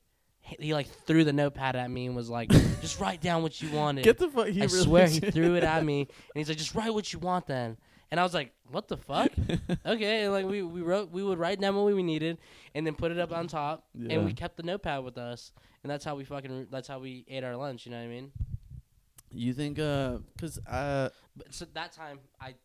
[0.60, 3.72] He like threw the notepad at me and was like, "Just write down what you
[3.72, 4.46] wanted." Get the fuck.
[4.46, 7.18] I really swear he threw it at me, and he's like, "Just write what you
[7.18, 7.78] want then."
[8.12, 9.32] And I was like, "What the fuck?"
[9.88, 12.38] okay, and like we, we wrote, we would write down what we needed,
[12.76, 14.14] and then put it up on top, Yeah.
[14.18, 17.26] and we kept the notepad with us, and that's how we fucking, that's how we
[17.28, 17.88] ate our lunch.
[17.88, 18.32] You know what I mean?
[19.36, 22.56] You think, uh, cause uh, But so that time, I,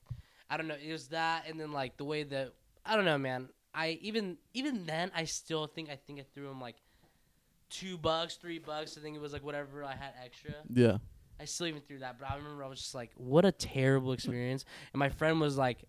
[0.49, 2.53] I don't know, it was that, and then like the way that
[2.85, 3.49] I don't know, man.
[3.73, 6.77] I even even then, I still think I think I threw him like
[7.69, 8.99] two bucks, three bucks.
[8.99, 10.53] I think it was like whatever I had extra.
[10.69, 10.99] yeah,
[11.41, 14.13] I still even threw that, but I remember I was just like, "What a terrible
[14.13, 15.85] experience!" And my friend was like,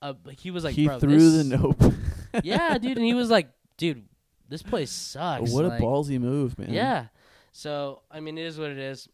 [0.00, 1.94] "Uh, he was like, he threw the nope."
[2.44, 4.04] yeah, dude," and he was like, "Dude,
[4.48, 6.72] this place sucks." what like, a ballsy move, man.
[6.72, 7.06] Yeah.
[7.52, 9.08] So I mean, it is what it is.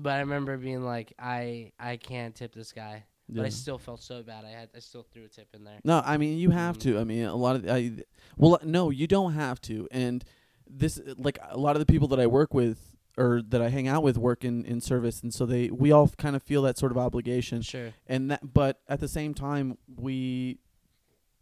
[0.00, 4.02] But I remember being like, "I I can't tip this guy," but I still felt
[4.02, 4.44] so bad.
[4.44, 5.78] I had I still threw a tip in there.
[5.84, 6.80] No, I mean you have Mm.
[6.82, 6.98] to.
[6.98, 7.92] I mean a lot of I,
[8.36, 9.88] well, no, you don't have to.
[9.90, 10.24] And
[10.68, 13.86] this, like a lot of the people that I work with or that I hang
[13.86, 16.76] out with work in in service, and so they we all kind of feel that
[16.78, 17.62] sort of obligation.
[17.62, 17.92] Sure.
[18.06, 20.58] And that, but at the same time, we,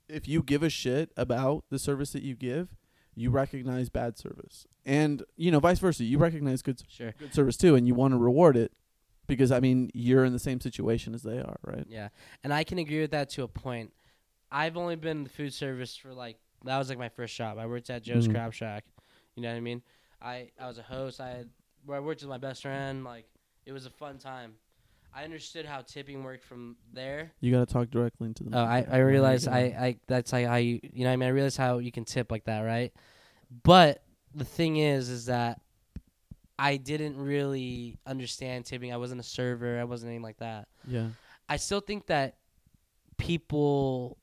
[0.08, 2.76] if you give a shit about the service that you give,
[3.14, 6.04] you recognize bad service, and you know vice versa.
[6.04, 7.12] You recognize good Sure.
[7.18, 8.72] good service too, and you want to reward it
[9.26, 11.86] because I mean you're in the same situation as they are, right?
[11.88, 12.08] Yeah,
[12.42, 13.92] and I can agree with that to a point.
[14.50, 17.58] I've only been in the food service for like that was like my first job.
[17.58, 18.32] I worked at Joe's Mhm.
[18.32, 18.84] Crab Shack.
[19.34, 19.82] You know what I mean?
[20.20, 21.20] I I was a host.
[21.20, 21.50] I had
[21.84, 23.02] where I worked with my best friend.
[23.04, 23.26] Like
[23.66, 24.54] it was a fun time.
[25.14, 27.32] I understood how tipping worked from there.
[27.40, 28.56] You got to talk directly into the.
[28.56, 28.86] Oh, I.
[28.90, 31.78] I realized I, I that's like how you you know I mean I realized how
[31.78, 32.92] you can tip like that right,
[33.62, 34.02] but
[34.34, 35.60] the thing is is that
[36.58, 38.92] I didn't really understand tipping.
[38.92, 39.80] I wasn't a server.
[39.80, 40.68] I wasn't anything like that.
[40.86, 41.08] Yeah.
[41.48, 42.36] I still think that
[43.18, 44.16] people,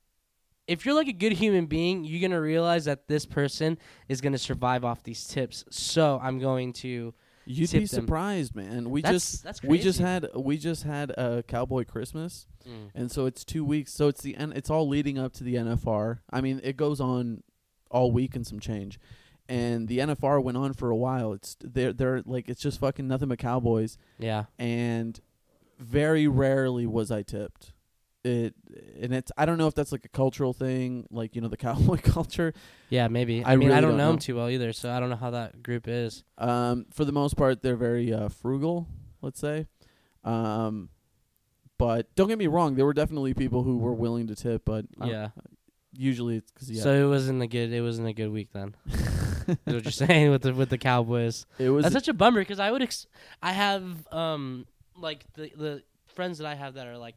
[0.67, 4.38] if you're like a good human being, you're gonna realize that this person is gonna
[4.38, 5.65] survive off these tips.
[5.69, 7.13] So I'm going to.
[7.52, 8.02] You'd tip be them.
[8.06, 8.92] surprised, man.
[8.92, 12.92] We that's, just that's we just had we just had a cowboy Christmas, Mm.
[12.94, 13.92] and so it's two weeks.
[13.92, 16.20] So it's the N- it's all leading up to the NFR.
[16.30, 17.42] I mean, it goes on
[17.90, 19.00] all week and some change,
[19.48, 21.34] and the NFR went on for a while.
[21.34, 24.46] It's they're they're like it's just fucking nothing but cowboys, Yeah.
[24.60, 25.20] and
[25.80, 27.74] very rarely was I tipped.
[28.30, 28.56] It
[29.02, 31.58] and it's I don't know if that's like a cultural thing, like you know the
[31.68, 32.54] cowboy culture.
[32.89, 33.44] Yeah, maybe.
[33.44, 34.12] I I, mean, I don't don't know know.
[34.12, 36.24] them too well either, so I don't know how that group is.
[36.38, 38.88] Um, for the most part, they're very uh, frugal.
[39.22, 39.65] Let's say,
[40.24, 40.89] Um,
[41.78, 44.86] but don't get me wrong, there were definitely people who were willing to tip, but
[45.00, 45.30] I Yeah.
[45.94, 47.72] usually it's because yeah, So it wasn't a good.
[47.74, 48.76] It wasn't a good week then.
[49.65, 51.46] Is what you're saying with the with the Cowboys?
[51.58, 52.82] it was That's such a bummer because I would.
[52.84, 53.08] Ex-
[53.42, 54.65] I have um
[54.96, 57.15] like the the friends that I have that are like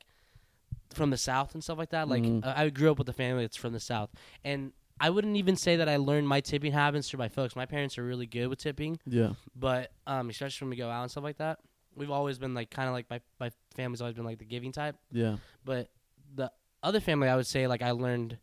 [0.97, 2.09] from the south and stuff like that.
[2.09, 2.45] Like Mhm.
[2.45, 4.11] uh, I grew up with a family that's from the south,
[4.45, 7.57] and I wouldn't even say that I learned my tipping habits through my folks.
[7.57, 11.03] My parents are really good with tipping, yeah, but um especially when we go out
[11.03, 11.59] and stuff like that.
[11.95, 14.73] We've always been like kind of like my my family's always been like the giving
[14.73, 14.97] type.
[15.11, 15.91] yeah, But
[16.35, 16.51] the
[16.83, 18.39] other family, I would say, like I learned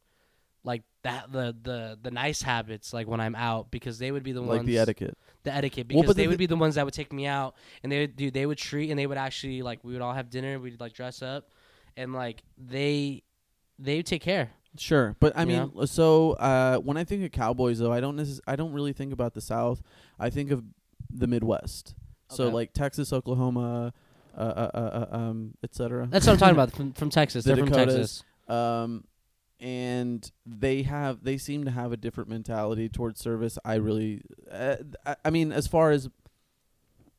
[0.63, 4.33] like that the the the nice habits like when I'm out because they would be
[4.33, 5.17] the like ones the etiquette.
[5.43, 7.55] the etiquette because but they the would be the ones that would take me out
[7.81, 10.13] and they would do they would treat and they would actually like we would all
[10.13, 11.49] have dinner we'd like dress up
[11.97, 13.23] and like they
[13.77, 17.91] they take care Sure, but I mean, so uh, when I think of Cowboys, though,
[17.91, 19.81] I don't necess- I don't really think about the South.
[20.19, 20.63] I think of
[21.09, 21.95] the Midwest.
[22.29, 23.91] So like Texas, Oklahoma,
[24.37, 26.07] uh, uh, uh, uh, um, etc.
[26.11, 29.05] that's what I'm talking about from, from Texas The they're from Texas Um,
[29.59, 33.57] and they have they seem to have a different mentality towards service.
[33.65, 34.21] I really,
[34.51, 36.07] uh, I, I mean, as far as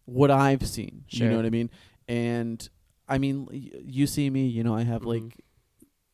[0.04, 1.70] what I've seen, you know what I mean.
[2.09, 2.66] And
[3.10, 5.06] I mean, y- you see me, you know, I have Mhm.
[5.14, 5.40] like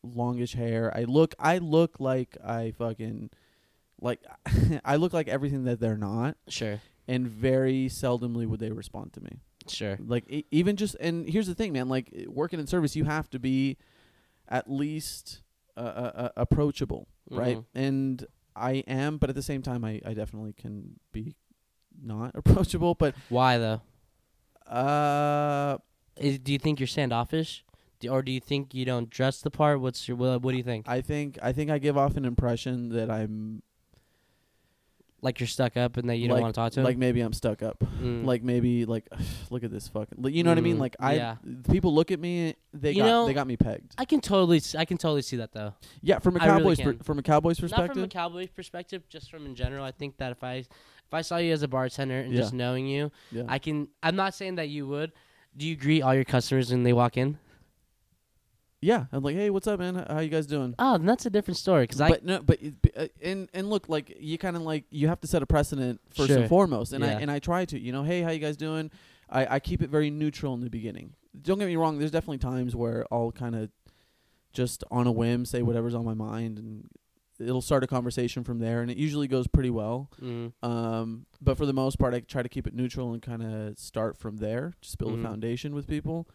[0.03, 0.91] longish hair.
[0.95, 3.29] I look, I look like I fucking
[4.01, 4.21] like
[4.85, 6.37] I look like everything that they're not.
[6.49, 11.27] sure And very seldomly would they respond to me sure like e- even just and
[11.27, 13.75] here's the thing man like working in service you have to be
[14.47, 15.41] at least
[15.75, 17.65] uh, uh, uh, approachable right Mhm.
[17.75, 21.35] and i am but at the same time i, I definitely can be
[22.01, 23.81] not approachable but why though
[24.67, 25.77] uh
[26.19, 27.63] Is, do you think you're standoffish
[27.99, 30.57] do, or do you think you don't dress the part what's your what, what do
[30.57, 33.61] you think i think i think i give off an impression that i'm
[35.21, 36.83] like you're stuck up and that you don't want to talk to him.
[36.85, 38.23] like maybe i'm stuck up Mm.
[38.25, 39.07] like maybe like
[39.49, 41.35] look at this fucking you know what i mean Mm, like i yeah.
[41.71, 44.61] people look at me they You got know, they got me pegged I can totally
[44.77, 47.23] I can totally see that though yeah from a I really cowboys per, from a
[47.23, 47.87] cowboys perspective.
[47.87, 49.83] Not from a Cowboys perspective, just from in general.
[49.83, 52.41] I think that if I if I saw you as a bartender and Yeah.
[52.41, 53.87] just knowing you, yeah I can.
[54.03, 55.13] I'm not saying that you would.
[55.57, 57.39] Do you greet all your customers when they walk in?
[58.79, 60.05] Yeah, I'm like, hey, what's up, man?
[60.07, 60.75] How you guys doing?
[60.77, 61.83] Oh, then that's a different story.
[61.83, 62.59] Because I but no, but
[62.95, 65.99] uh, and and look, like you kind of like you have to set a precedent
[66.13, 66.37] first Sure.
[66.37, 68.91] and foremost, and I and I try to, you know, hey, how you guys doing?
[69.31, 71.13] I I keep it very neutral in the beginning.
[71.41, 71.97] Don't get me wrong.
[71.97, 73.71] There's definitely times where I'll kind of
[74.53, 76.87] just on a whim say whatever's on my mind, and
[77.39, 80.09] it'll start a conversation from there, and it usually goes pretty well.
[80.21, 83.43] mm, Um, but for the most part, I try to keep it neutral and kind
[83.43, 85.19] of start from there, just build Mhm.
[85.19, 86.27] a foundation with people.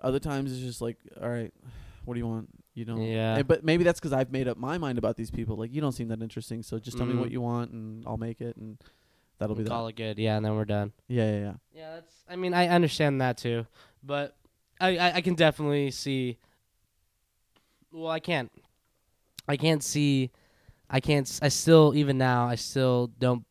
[0.00, 1.52] Other times it's just like, all right,
[2.04, 2.48] what do you want?
[2.74, 3.36] You know, Yeah.
[3.38, 5.56] And- but maybe that's because I've made up my mind about these people.
[5.56, 7.20] Like, you don't seem that interesting, so just tell me Mhm.
[7.20, 8.78] what you want, and I'll make it, and
[9.38, 9.90] that'll be call that.
[9.90, 10.18] it good.
[10.18, 10.92] Yeah, and then we're done.
[11.08, 11.54] Yeah, yeah, yeah.
[11.74, 12.24] Yeah, that's.
[12.28, 13.66] I mean, I understand that too,
[14.02, 14.36] but
[14.80, 16.38] I I, I can definitely see.
[17.92, 18.50] Well, I can't.
[19.50, 20.30] I can't see.
[20.88, 21.26] I can't.
[21.42, 22.46] I still even now.
[22.46, 23.44] I still don't.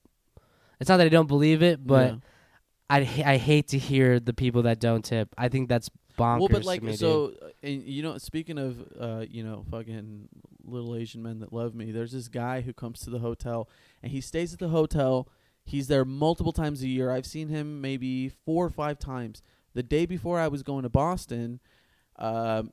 [0.79, 2.19] It's not that I don't believe it, but Yeah.
[2.89, 2.97] I
[3.33, 5.29] I hate to hear the people that don't tip.
[5.37, 6.39] I think that's bonkers.
[6.39, 10.27] well, but like, me, so, uh, and you know, speaking of, uh, you know, fucking
[10.65, 11.91] little Asian men that love me.
[11.91, 13.69] There's this guy who comes to the hotel,
[14.03, 15.27] and he stays at the hotel.
[15.65, 17.11] He's there multiple times a year.
[17.11, 19.41] I've seen him maybe four or five times.
[19.73, 21.59] The day before I was going to Boston,
[22.17, 22.71] um,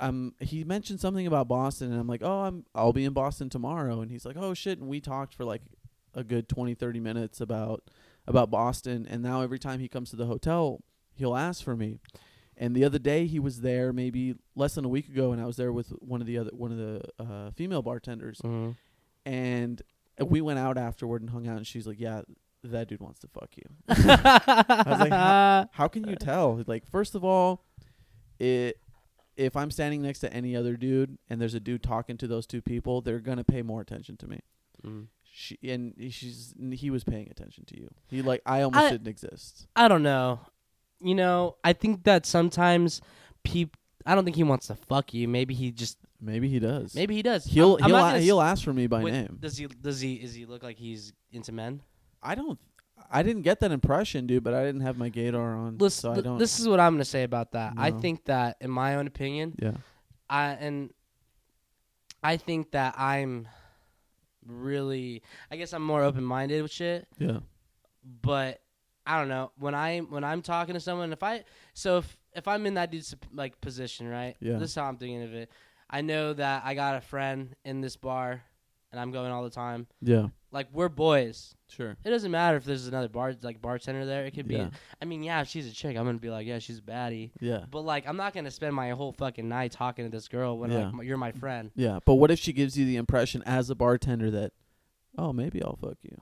[0.00, 3.48] um, he mentioned something about Boston, and I'm like, oh, I'm I'll be in Boston
[3.48, 5.62] tomorrow, and he's like, oh shit, and we talked for like
[6.14, 7.82] a good 20, 30 minutes about
[8.26, 10.82] about Boston, and now every time he comes to the hotel,
[11.14, 11.98] he'll ask for me.
[12.56, 15.46] And the other day he was there, maybe less than a week ago, and I
[15.46, 18.76] was there with one of the other one of the uh, female bartenders, Mhm.
[19.24, 19.82] and
[20.20, 22.22] we went out afterward and hung out, and she's like, "Yeah,
[22.64, 26.62] that dude wants to fuck you." I was like, how, how can you tell?
[26.66, 27.64] Like, first of all,
[28.38, 28.78] it
[29.40, 32.46] if I'm standing next to any other dude and there's a dude talking to those
[32.46, 34.40] two people, they're gonna pay more attention to me.
[34.84, 35.06] Mm.
[35.32, 37.88] She and she's he was paying attention to you.
[38.08, 39.66] He like I almost I- didn't exist.
[39.76, 40.40] I don't know.
[41.00, 43.00] You know, I think that sometimes
[43.42, 43.78] people.
[44.06, 45.28] I don't think he wants to fuck you.
[45.28, 46.94] Maybe he just Maybe he does.
[46.94, 47.44] maybe he does.
[47.44, 49.38] he'll I'm- I'm he'll not a- gonna s- he'll ask for me by Wait, name.
[49.40, 49.66] Does he?
[49.66, 50.14] Does he?
[50.14, 51.82] Is he look like he's into men?
[52.22, 52.58] I don't.
[53.10, 54.44] I didn't get that impression, dude.
[54.44, 56.38] But I didn't have my gaydar on, Listen, so I th- don't.
[56.38, 57.74] this is what I'm gonna say about that.
[57.76, 57.98] I No.
[58.00, 59.72] think that, in my own opinion, yeah.
[60.28, 60.92] I and
[62.22, 63.48] I think that I'm
[64.46, 65.22] really.
[65.50, 67.40] I guess I'm more open minded with shit, Yeah.
[68.22, 68.60] but
[69.06, 71.12] I don't know when I when I'm talking to someone.
[71.12, 71.44] If I
[71.74, 74.36] so if if I'm in that dude's like position, right?
[74.40, 74.58] Yeah.
[74.58, 75.50] This is how I'm thinking of it.
[75.88, 78.42] I know that I got a friend in this bar
[78.92, 79.86] and I'm going all the time.
[80.02, 80.28] Yeah.
[80.52, 81.54] Like we're boys.
[81.68, 81.96] Sure.
[82.04, 84.24] It doesn't matter if there's another bar like bartender there.
[84.26, 84.56] It could be.
[84.56, 84.70] Yeah.
[85.00, 87.30] I mean, yeah, if she's a chick, I'm gonna be like, yeah, she's a baddie.
[87.40, 87.64] Yeah.
[87.70, 90.72] But like, I'm not gonna spend my whole fucking night talking to this girl when
[90.72, 90.90] Yeah.
[90.92, 91.70] like, you're my friend.
[91.76, 92.00] Yeah.
[92.04, 94.52] But what if she gives you the impression as a bartender that,
[95.16, 96.16] oh, maybe I'll fuck you?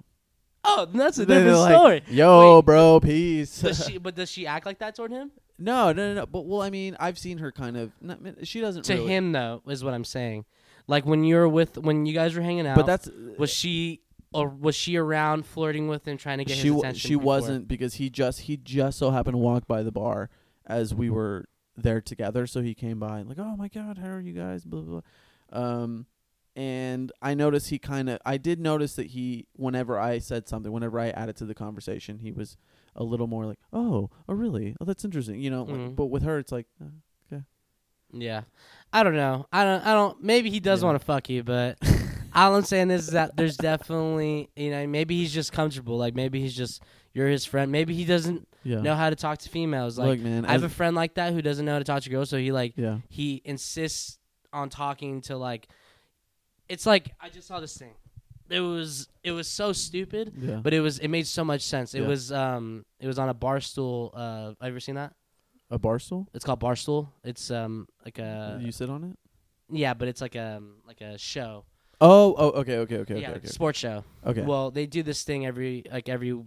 [0.64, 2.02] Oh, that's a different like, story.
[2.08, 2.66] Yo, Wait.
[2.66, 3.62] bro, peace.
[3.62, 3.96] Does she?
[3.96, 5.30] But does she act like that toward him?
[5.60, 6.26] no, no, no, no.
[6.26, 7.92] But well, I mean, I've seen her kind of.
[8.02, 9.06] Not, she doesn't To really.
[9.06, 10.44] him though, is what I'm saying.
[10.88, 12.74] Like when you're with when you guys were hanging out.
[12.74, 14.00] But that's was she
[14.32, 16.68] or was she around flirting with him, trying to get she.
[16.68, 17.08] his attention?
[17.08, 17.24] She before?
[17.26, 20.30] wasn't because he just he just so happened to walk by the bar
[20.66, 21.44] as we were
[21.76, 22.46] there together.
[22.46, 24.64] So he came by and like, oh my god, how are you guys?
[24.64, 25.00] Blah blah.
[25.52, 25.62] blah.
[25.62, 26.06] Um,
[26.56, 28.18] and I noticed he kind of.
[28.26, 32.18] I did notice that he, whenever I said something, whenever I added to the conversation,
[32.18, 32.56] he was
[32.96, 34.74] a little more like, oh, oh really?
[34.80, 35.40] Oh, that's interesting.
[35.40, 35.62] You know.
[35.62, 35.94] like- Mhm.
[35.96, 36.86] but with her, it's like, uh,
[38.12, 38.42] Yeah,
[38.92, 39.46] I don't know.
[39.52, 39.86] I don't.
[39.86, 40.22] I don't.
[40.22, 40.86] Maybe he does Yeah.
[40.86, 41.78] want to fuck you, but
[42.34, 45.96] all I'm saying is that there's definitely you know maybe he's just comfortable.
[45.98, 47.70] Like maybe he's just you're his friend.
[47.72, 48.80] Maybe he doesn't yeah.
[48.80, 49.98] know how to talk to females.
[49.98, 50.44] Like Look, man.
[50.46, 52.38] I have a friend like that who doesn't know how to talk to girls, so
[52.38, 52.98] he like yeah.
[53.08, 54.18] he insists
[54.52, 55.68] on talking to like.
[56.68, 57.94] It's like I just saw this thing.
[58.50, 60.56] It was it was so stupid, Yeah.
[60.56, 61.94] but it was it made so much sense.
[61.94, 64.12] It was um it was on a bar stool.
[64.14, 65.12] Uh, ever seen that?
[65.70, 66.28] A bar stool.
[66.34, 67.08] It's called Barstool.
[67.24, 69.18] It's um like a you sit on it.
[69.70, 71.64] yeah, but it's like a like a show.
[72.00, 73.48] Oh, oh, okay, okay, okay, yeah, okay, okay.
[73.48, 74.04] sports show.
[74.24, 74.42] Okay.
[74.42, 76.40] Well, they do this thing every like every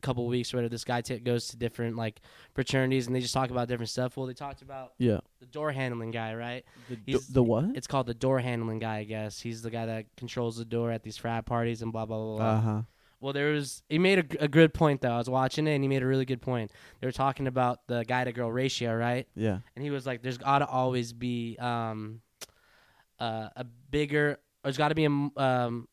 [0.00, 2.20] couple weeks where this guy t- goes to different like
[2.54, 4.16] fraternities and they just talk about different stuff.
[4.16, 5.18] Well, they talked about yeah.
[5.40, 6.64] the door handling guy, right?
[6.88, 7.64] The, do- He's- the what?
[7.74, 9.40] It's called the door handling guy, I guess.
[9.40, 12.36] He's the guy that controls the door at these frat parties and blah blah blah.
[12.36, 12.46] blah.
[12.46, 12.82] Uh huh.
[13.20, 15.10] Well, there was he made a, a good point though.
[15.12, 16.70] I was watching it and he made a really good point.
[17.00, 19.26] They were talking about the guy to girl ratio, right?
[19.34, 19.58] Yeah.
[19.74, 22.20] and he was like, "There's got to always be um,
[23.18, 24.38] uh, a bigger.
[24.62, 25.88] There's got to be a, um,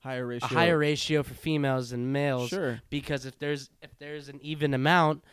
[0.00, 2.80] Higher a higher ratio for females than males Sure.
[2.90, 5.24] because if there's if there's an even amount,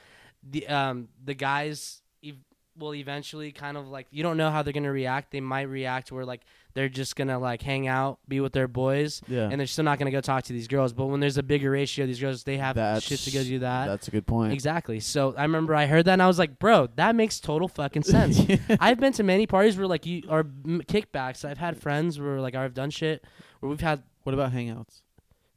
[0.42, 2.02] the um the guys
[2.78, 5.32] will eventually kind of like you don't know how they're gonna react.
[5.32, 6.42] They might react where like
[6.74, 9.48] they're just gonna like hang out, be with their boys, Yeah.
[9.52, 10.92] and they're still not gonna go talk to these girls.
[10.94, 13.60] But when there's a bigger ratio, these girls they have That's- shit to go do
[13.60, 13.86] that.
[13.88, 14.54] That's a good point.
[14.54, 15.00] Exactly.
[15.00, 18.04] So I remember I heard that and I was like, bro, that makes total fucking
[18.04, 18.42] sense.
[18.80, 21.46] I've been to many parties where like you are kickbacks.
[21.46, 23.24] I've had friends where like I've done shit
[23.60, 25.02] where we've had What about hangouts?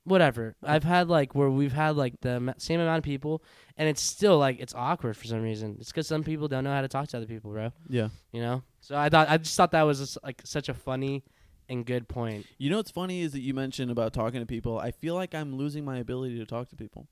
[0.06, 0.54] Whatever.
[0.62, 3.42] I've had like where we've had like the same amount of people
[3.76, 5.76] and it's still like it's awkward for some reason.
[5.80, 7.72] It's because some people don't know how to talk to other people, bro.
[7.88, 8.08] Yeah.
[8.32, 8.62] You know.
[8.80, 11.24] So I thought I just thought that was just, like such a funny
[11.68, 12.46] and good point.
[12.56, 14.78] You know what's funny is that you mentioned about talking to people.
[14.78, 17.08] I feel like I'm losing my ability to talk to people.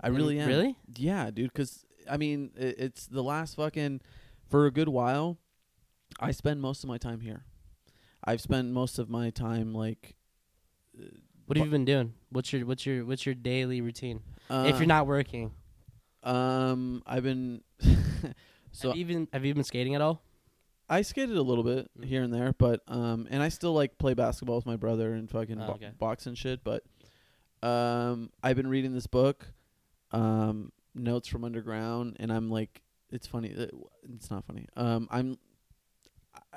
[0.00, 0.48] I really am.
[0.48, 0.76] Really?
[0.96, 1.52] Yeah, dude.
[1.52, 4.02] Because I mean, it, it's the last fucking
[4.48, 5.38] for a good while.
[6.18, 7.44] I spend most of my time here.
[8.22, 10.16] I've spent most of my time like.
[10.98, 11.06] Uh,
[11.50, 12.14] What have you been doing?
[12.30, 14.20] What's your what's your what's your daily routine?
[14.48, 15.50] Uh, if you're not working,
[16.22, 17.62] um, I've been.
[18.70, 20.22] so have you been have you been skating at all?
[20.88, 22.04] I skated a little bit Mm.
[22.04, 25.28] here and there, but um, and I still like play basketball with my brother and
[25.28, 25.90] fucking Oh, bo- okay.
[25.98, 26.60] box and shit.
[26.62, 26.84] But
[27.66, 29.48] um, I've been reading this book,
[30.12, 33.52] um, Notes from Underground, and I'm like, it's funny.
[33.58, 33.66] uh,
[34.14, 34.68] It's not funny.
[34.76, 35.36] Um, I'm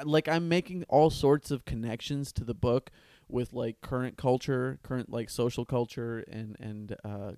[0.05, 2.91] like I'm making all sorts of connections to the book
[3.33, 7.31] with like current culture, current like social culture, and and uh,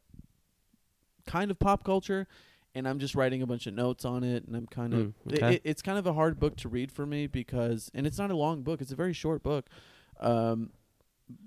[1.26, 2.28] kind of pop culture.
[2.76, 5.14] And I'm just writing a bunch of notes on it, and I'm kind of Mm,
[5.34, 5.54] okay.
[5.56, 8.32] it, it's kind of a hard book to read for me because, and it's not
[8.32, 9.68] a long book; it's a very short book.
[10.20, 10.72] Um,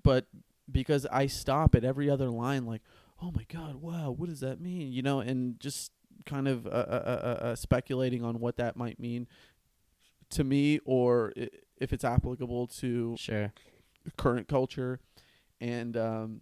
[0.03, 0.27] but
[0.73, 2.81] because I stop at every other line, like,
[3.23, 5.93] "Oh my god, wow, what does that mean?" You know, and just
[6.25, 9.29] kind of uh, uh, uh, uh, speculating on what that might mean
[10.31, 13.53] to me, or i- if it's applicable to Sure.
[14.17, 15.01] Current culture.
[15.61, 16.41] And um,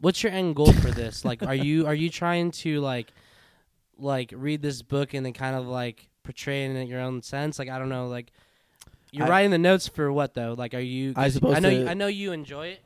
[0.00, 1.24] What's your end goal for this?
[1.24, 3.08] like, are you are you trying to like
[3.98, 7.58] like read this book and then kind of like portray it in your own sense?
[7.58, 8.08] Like, I don't know.
[8.08, 8.30] Like,
[9.10, 10.54] you're I- writing the notes for what though?
[10.56, 11.14] Like, are you?
[11.16, 11.70] I suppose I know.
[11.70, 12.80] to- You, I know you enjoy it,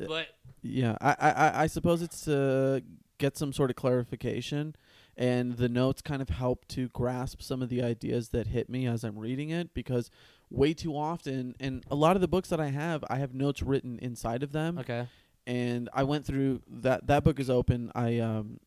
[0.00, 0.26] Uh, but
[0.62, 2.82] Yeah, I, I, I- I suppose it's to
[3.18, 4.74] get some sort of clarification,
[5.18, 8.86] and the notes kind of help to grasp some of the ideas that hit me
[8.86, 9.74] as I'm reading it.
[9.74, 10.10] Because
[10.54, 13.62] way too often, and a lot of the books that I have, I have notes
[13.62, 15.08] written inside of them, okay.
[15.46, 17.06] and I went through that.
[17.06, 17.90] That book is open.
[17.94, 18.60] I um,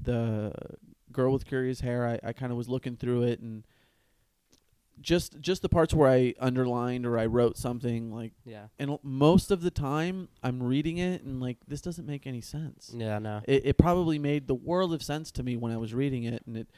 [0.00, 0.52] the
[1.12, 2.06] girl with curious hair.
[2.06, 3.64] I, I kind of was looking through it and.
[5.00, 8.68] Just, just the parts where I underlined or I wrote something like Yeah.
[8.78, 12.40] and l- most of the time I'm reading it and like this doesn't make any
[12.40, 12.92] sense.
[12.96, 13.18] Yeah.
[13.18, 13.42] No.
[13.46, 16.44] It, it probably made the world of sense to me when I was reading it
[16.46, 16.68] and it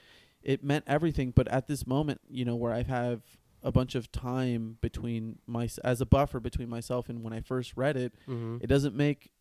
[0.42, 1.30] it meant everything.
[1.30, 3.20] But at this moment, you know, where I have
[3.66, 7.72] a bunch of time between my as a buffer between myself and when I first
[7.76, 9.32] read it, hmm it doesn't make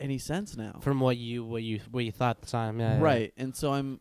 [0.00, 0.78] any sense now.
[0.80, 3.02] From what you what you what you thought at the time, yeah, yeah.
[3.02, 4.00] right and so i'm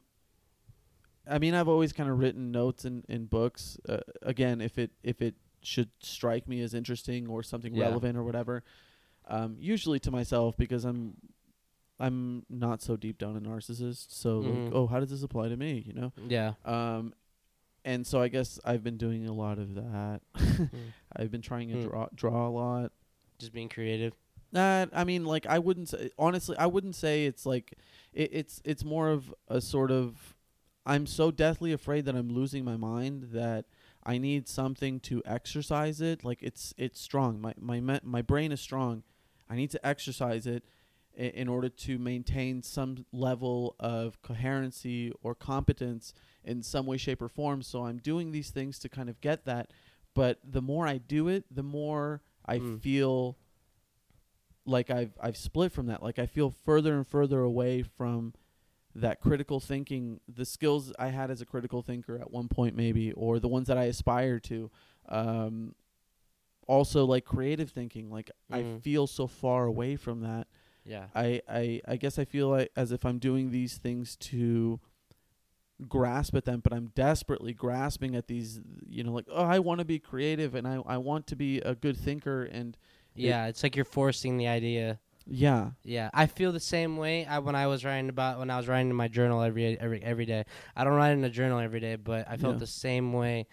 [1.28, 4.92] i mean i've always kind of written notes in in books uh, again if it
[5.04, 7.86] if it should strike me as interesting or something Yeah.
[7.86, 8.64] relevant or whatever
[9.28, 11.16] um usually to myself because i'm
[12.00, 14.66] i'm not so deep down a narcissist so Mhm.
[14.66, 16.54] like oh how does this apply to me you know Yeah.
[16.66, 17.14] um
[17.86, 20.70] and so i guess i've been doing a lot of that Mm.
[21.16, 21.88] i've been trying to Hmm.
[21.90, 22.92] draw draw a lot
[23.40, 24.14] Just being creative.
[24.56, 26.56] uh, I mean, like I wouldn't say honestly.
[26.58, 27.74] I wouldn't say it's like
[28.14, 30.36] it, it's it's more of a sort of.
[30.86, 33.66] I'm so deathly afraid that I'm losing my mind that
[34.04, 36.24] I need something to exercise it.
[36.24, 37.42] Like it's it's strong.
[37.42, 39.02] My my me- my brain is strong.
[39.50, 40.64] I need to exercise it
[41.16, 47.30] in order to maintain some level of coherency or competence in some way, shape, or
[47.30, 47.62] form.
[47.62, 49.72] So I'm doing these things to kind of get that.
[50.16, 52.82] But the more I do it, the more I Mm.
[52.82, 53.38] feel
[54.66, 56.02] like I've I've split from that.
[56.02, 58.34] Like I feel further and further away from
[58.96, 63.12] that critical thinking, the skills I had as a critical thinker at one point maybe,
[63.14, 64.70] or the ones that I aspire to.
[65.10, 65.76] Um,
[66.68, 68.10] also like creative thinking.
[68.10, 68.82] Like I Mhm.
[68.82, 70.48] feel so far away from that.
[70.86, 71.06] Yeah.
[71.16, 74.80] I, I I guess I feel like as if I'm doing these things to
[75.88, 79.86] grasp at them, but I'm desperately grasping at these you know, like, oh I wanna
[79.86, 82.78] be creative and I, I want to be a good thinker and
[83.16, 85.00] Yeah, it's like you're forcing the idea.
[85.26, 85.72] yeah.
[85.84, 87.26] Yeah, I feel the same way.
[87.26, 90.02] I, when I was writing about when I was writing in my journal every every
[90.04, 90.44] every day.
[90.76, 92.60] I don't write in a journal every day, but I felt Yeah.
[92.60, 93.48] the same way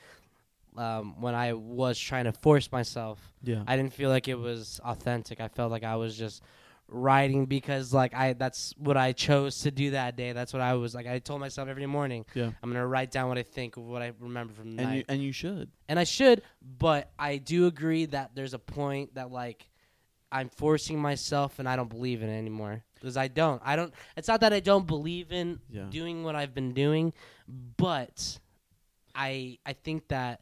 [0.76, 3.18] um, when I was trying to force myself.
[3.42, 3.64] Yeah.
[3.66, 5.40] I didn't feel like it was authentic.
[5.40, 6.42] I felt like I was just
[6.90, 10.32] writing because like I that's what I chose to do that day.
[10.32, 11.06] That's what I was like.
[11.06, 12.50] I told myself every morning yeah.
[12.62, 14.96] I'm gonna write down what I think of what I remember from the And night
[14.96, 15.70] you and you should.
[15.88, 16.42] and I should,
[16.78, 19.68] but I do agree that there's a point that like
[20.32, 23.60] I'm forcing myself and I don't believe in it anymore because I don't.
[23.64, 23.92] I don't.
[24.16, 25.86] It's not that I don't believe in Yeah.
[25.90, 27.12] doing what I've been doing,
[27.76, 28.38] but
[29.14, 30.40] I I think that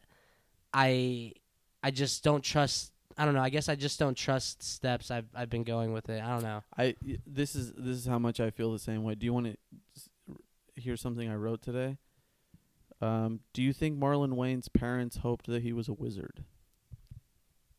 [0.73, 1.33] I
[1.83, 2.91] I just don't trust.
[3.19, 3.41] I don't know.
[3.41, 6.23] I guess I just don't trust steps I've I've been going with it.
[6.23, 6.63] I don't know.
[6.77, 6.95] I
[7.27, 9.13] this is this is how much I feel the same way.
[9.15, 10.37] Do you want to
[10.81, 11.97] hear something I wrote today?
[13.01, 16.43] Um, do you think Marlon Wayans parents hoped that he was a wizard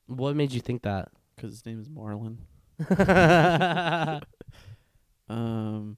[0.07, 1.09] What made you think that?
[1.37, 2.39] because his name is Marlon?
[5.29, 5.97] Um,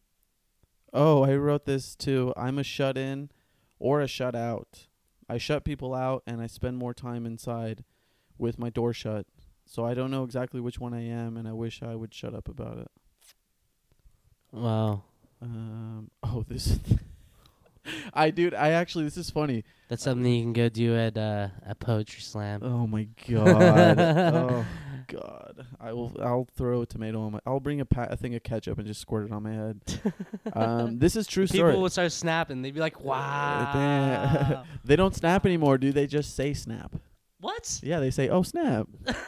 [0.93, 2.35] oh, I wrote this too.
[2.37, 3.31] I'm a shut in
[3.79, 4.89] or a shut out.
[5.27, 7.83] I shut people out and I spend more time inside
[8.43, 9.27] with my door shut.
[9.65, 12.35] So I don't know exactly which one I am, and I wish I would shut
[12.35, 12.89] up about it.
[14.53, 15.03] wow,
[15.41, 16.79] Um, oh, this.
[18.15, 19.65] I dude, I actually this is funny.
[19.89, 22.61] that's something you can go do at uh, a poetry slam.
[22.63, 23.99] Oh my god.
[23.99, 24.65] oh
[25.09, 25.67] god.
[25.81, 26.13] I will.
[26.23, 27.41] I'll throw a tomato on my.
[27.45, 29.81] I'll bring a pa- a thing of ketchup and just squirt it on my head.
[30.53, 31.73] um, this is true People story.
[31.73, 32.63] People would start snapping.
[32.63, 36.07] They'd be like, Uh, "Wow, they don't snap anymore, do they?
[36.07, 36.95] Just say snap.
[37.43, 38.89] What?" Yeah, they say, "Oh snap."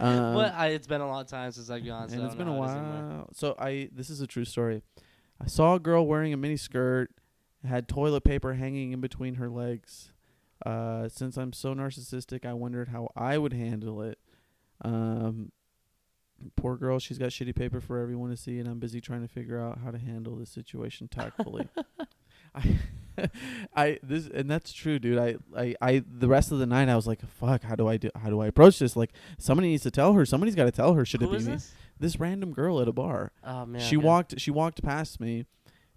[0.00, 0.36] Um?
[0.38, 2.08] I, it's been a long time since I've gone.
[2.08, 3.08] So and I it's been a know how it is anymore.
[3.08, 3.28] while.
[3.34, 4.82] So I this is a true story.
[5.40, 7.10] I saw a girl wearing a mini skirt,
[7.66, 10.12] had toilet paper hanging in between her legs.
[10.64, 14.18] Uh, since I'm so narcissistic, I wondered how I would handle it.
[14.82, 15.52] Um,
[16.56, 19.28] poor girl, she's got shitty paper for everyone to see, and I'm busy trying to
[19.28, 21.68] figure out how to handle the situation tactfully.
[22.54, 22.78] I,
[23.76, 25.18] I this and that's true, dude.
[25.18, 27.96] I, I, I the rest of the night I was like, fuck, how do I
[27.96, 28.10] do?
[28.20, 28.96] How do I approach this?
[28.96, 30.24] Like, somebody needs to tell her.
[30.24, 31.04] Somebody's got to tell her.
[31.04, 31.52] Should Who it be me?
[31.52, 31.72] this?
[31.98, 33.32] this random girl at a bar.
[33.44, 34.06] Oh man, she okay.
[34.06, 35.46] walked she walked past me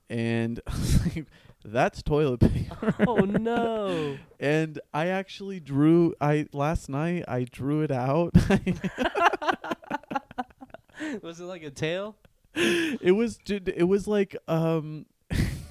[0.10, 1.26] and I was like,
[1.66, 2.94] that's toilet paper.
[3.08, 4.18] Oh no!
[4.40, 8.34] and I actually drew I last night I drew it out.
[11.22, 12.18] was it like a tail?
[12.56, 15.06] it was dude, it was like um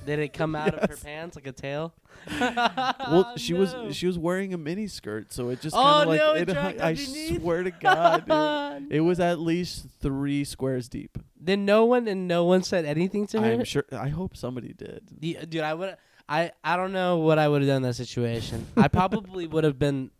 [0.04, 1.02] Did it come out of her Yes.
[1.02, 1.92] pants like a tail?
[2.40, 3.60] well oh, she No.
[3.60, 6.34] was she was wearing a mini skirt so it just Oh, kind of like no,
[6.34, 7.40] it it, dragged I underneath?
[7.40, 11.18] swear to god dude, it was at least 3 squares deep.
[11.40, 13.52] Then no one and no one said anything to her.
[13.52, 15.02] I'm sure I hope somebody did.
[15.20, 15.96] The- dude, I would.
[16.28, 18.66] I I don't know what I would have done in that situation.
[18.76, 20.10] I probably would have been.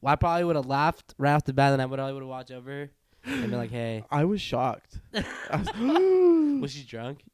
[0.00, 2.22] Well, I probably would have laughed right off the bat, and I would I would
[2.22, 2.90] have watched over her
[3.24, 4.98] and been like, "Hey, I was shocked.
[5.12, 5.68] I was,
[6.62, 7.24] was she drunk?"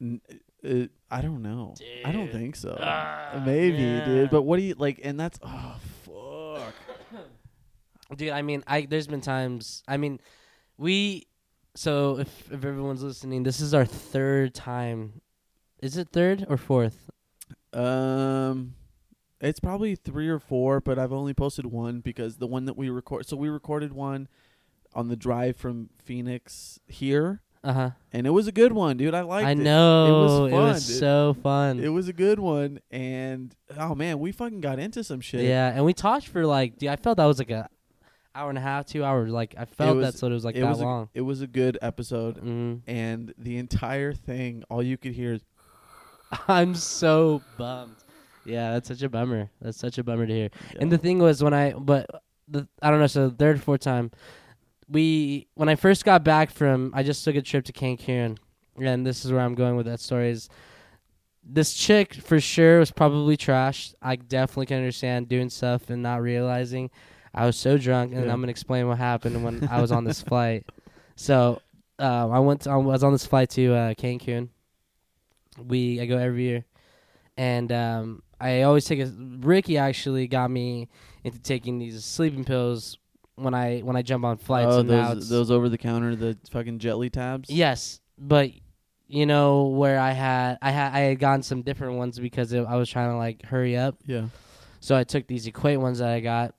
[0.00, 0.20] N-
[0.64, 1.74] uh, I don't know.
[2.04, 2.76] I don't think so.
[2.80, 4.04] Ah, Maybe, yeah.
[4.04, 4.30] dude.
[4.30, 5.00] But what do you like?
[5.02, 6.74] And that's oh fuck.
[8.16, 9.82] Dude, I mean, I there's been times.
[9.86, 10.18] I mean,
[10.78, 11.26] we.
[11.74, 15.20] So if if everyone's listening, this is our third time.
[15.80, 17.10] Is it third or fourth?
[17.72, 18.74] Um,
[19.40, 22.88] It's probably three or four, but I've only posted one because the one that we
[22.90, 23.26] record.
[23.26, 24.26] So we recorded one
[24.94, 27.90] on the drive from Phoenix here, Uh huh.
[28.12, 29.14] and it was a good one, dude.
[29.14, 29.58] I liked I it.
[29.58, 30.46] I know.
[30.46, 30.80] It was fun.
[30.80, 31.80] so fun.
[31.80, 35.42] It was a good one, and oh man, we fucking got into some shit.
[35.42, 37.68] Yeah, and we talked for like, dude, I felt that was like a
[38.34, 39.32] hour and a half, two hours.
[39.32, 41.08] Like I felt was- that's what it was like it that was long.
[41.14, 45.34] A, it was a good episode, hmm and the entire thing, all you could hear
[45.34, 45.42] is
[46.48, 47.96] I'm so bummed.
[48.44, 49.50] Yeah, that's such a bummer.
[49.60, 50.50] That's such a bummer to hear.
[50.78, 52.06] And the thing was when I, but
[52.46, 53.06] the I don't know.
[53.06, 54.10] So the third, or fourth time,
[54.88, 58.38] we when I first got back from, I just took a trip to Cancun,
[58.80, 60.30] and this is where I'm going with that story.
[60.30, 60.48] Is
[61.42, 63.94] this chick for sure was probably trash.
[64.02, 66.90] I definitely can understand doing stuff and not realizing.
[67.34, 68.32] I was so drunk, and Yeah.
[68.32, 70.64] I'm gonna explain what happened when I was on this flight.
[71.20, 71.60] So
[71.98, 72.60] uh, I went.
[72.60, 74.50] To, I was on this flight to uh, Cancun.
[75.60, 76.64] We I go every year,
[77.36, 79.12] and um, I always take a.
[79.40, 80.88] Ricky actually got me
[81.24, 82.98] into taking these sleeping pills
[83.38, 84.74] when I when I jump on flights.
[84.74, 87.50] oh, and those those over the counter, the fucking jelly tabs.
[87.50, 88.50] Yes, but
[89.06, 92.64] you know where I had I had I had gotten some different ones because it,
[92.66, 93.96] I was trying to like hurry up.
[94.04, 94.26] yeah.
[94.80, 96.54] So I took these Equate ones that I got,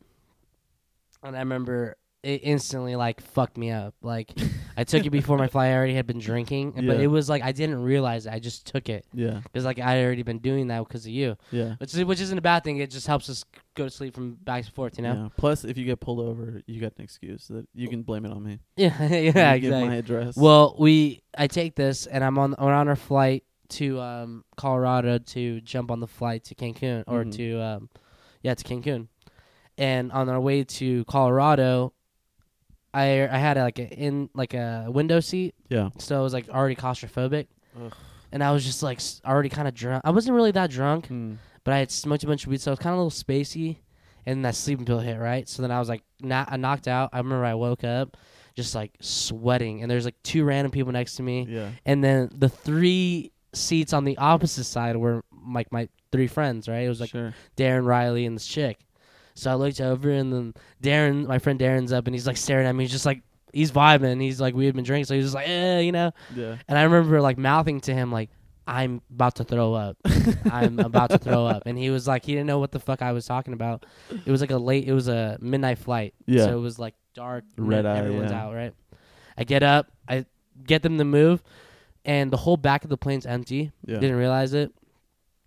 [1.24, 3.96] and I remember it instantly like fucked me up.
[4.02, 4.34] Like
[4.78, 5.72] I took it before my flight.
[5.72, 8.34] I already had been drinking, and- but it was like I didn't realize it.
[8.34, 11.12] I just took it Yeah, because like I had already been doing that because of
[11.12, 11.76] you, yeah.
[11.78, 12.78] which is, which isn't a bad thing.
[12.78, 13.46] It just helps us
[13.76, 14.98] go to sleep from back and forth.
[14.98, 15.14] You know?
[15.14, 15.30] Yeah.
[15.38, 18.32] Plus, if you get pulled over, you got an excuse that you can blame it
[18.32, 18.60] on me.
[18.76, 19.08] Yeah, yeah,
[19.54, 19.60] exactly.
[19.62, 20.36] Give my address.
[20.38, 25.20] Well, we I take this and I'm on we're on our flight to um Colorado
[25.20, 27.36] to jump on the flight to Cancun or Mhm.
[27.36, 27.90] to um
[28.42, 29.08] yeah to Cancun,
[29.78, 31.94] and on our way to Colorado,
[32.94, 35.90] I I had like a in like a window seat, yeah.
[35.98, 37.48] so it was like already claustrophobic,
[37.80, 37.94] Ugh.
[38.32, 40.02] and I was just like s- already kind of drunk.
[40.06, 41.34] I wasn't really that drunk, Hmm.
[41.64, 43.12] but I had smoked a bunch of weed, so I was kind of a little
[43.12, 43.78] spacey.
[44.26, 47.10] And that sleeping pill hit right, so then I was like, na- I knocked out.
[47.14, 48.16] I remember I woke up,
[48.54, 51.70] just like sweating, and there's like two random people next to me, Yeah.
[51.86, 56.68] and then the three seats on the opposite side were like my three friends.
[56.68, 57.34] Right, it was like sure.
[57.58, 58.78] Darren, Riley, and this chick.
[59.40, 62.68] So I looked over, and then Darren, my friend Darren's up, and he's like staring
[62.68, 62.84] at me.
[62.84, 63.24] He's just like
[63.54, 64.22] he's vibing.
[64.22, 66.12] He's like we had been drinking, so he's just like, eh, you know.
[66.36, 66.58] Yeah.
[66.68, 68.30] And I remember like mouthing to him like,
[68.68, 69.98] "I'm about to throw up.
[70.52, 73.02] I'm about to throw up." And he was like, he didn't know what the fuck
[73.02, 73.86] I was talking about.
[74.26, 76.14] It was like a late, it was a midnight flight.
[76.26, 76.46] Yeah.
[76.46, 78.44] So it was like dark, Red eye, everyone's yeah.
[78.44, 78.74] out, right?
[79.38, 80.26] I get up, I
[80.66, 81.42] get them to move,
[82.06, 83.72] and the whole back of the plane's empty.
[83.86, 84.00] Yeah.
[84.00, 84.72] Didn't realize it.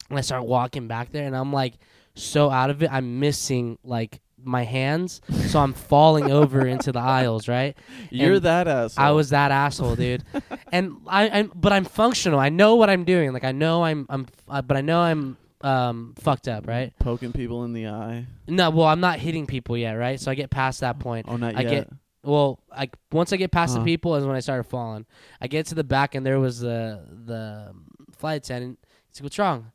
[0.09, 1.75] And I start walking back there, and I'm like
[2.15, 2.91] so out of it.
[2.93, 7.77] I'm missing like my hands, so I'm falling over into the aisles, right?
[8.11, 9.05] You're and that asshole.
[9.05, 10.25] I was that asshole, dude.
[10.73, 12.41] and I, I'm, but I'm functional.
[12.41, 13.33] I know what I'm doing.
[13.33, 16.93] Like I know I'm, I'm, uh, but I know I'm um fucked up, right?
[16.99, 18.27] poking people in the eye.
[18.49, 20.19] No, well, I'm not hitting people yet, right?
[20.19, 21.27] So I get past that point.
[21.29, 21.71] Oh, not I yet.
[21.71, 21.89] get-
[22.25, 23.85] Well, like once I get past Uh-huh.
[23.85, 25.07] the people is when I started falling.
[25.41, 27.73] I get to the back and there was the the
[28.17, 28.81] flight attendant.
[29.09, 29.71] He's like, "What's wrong?"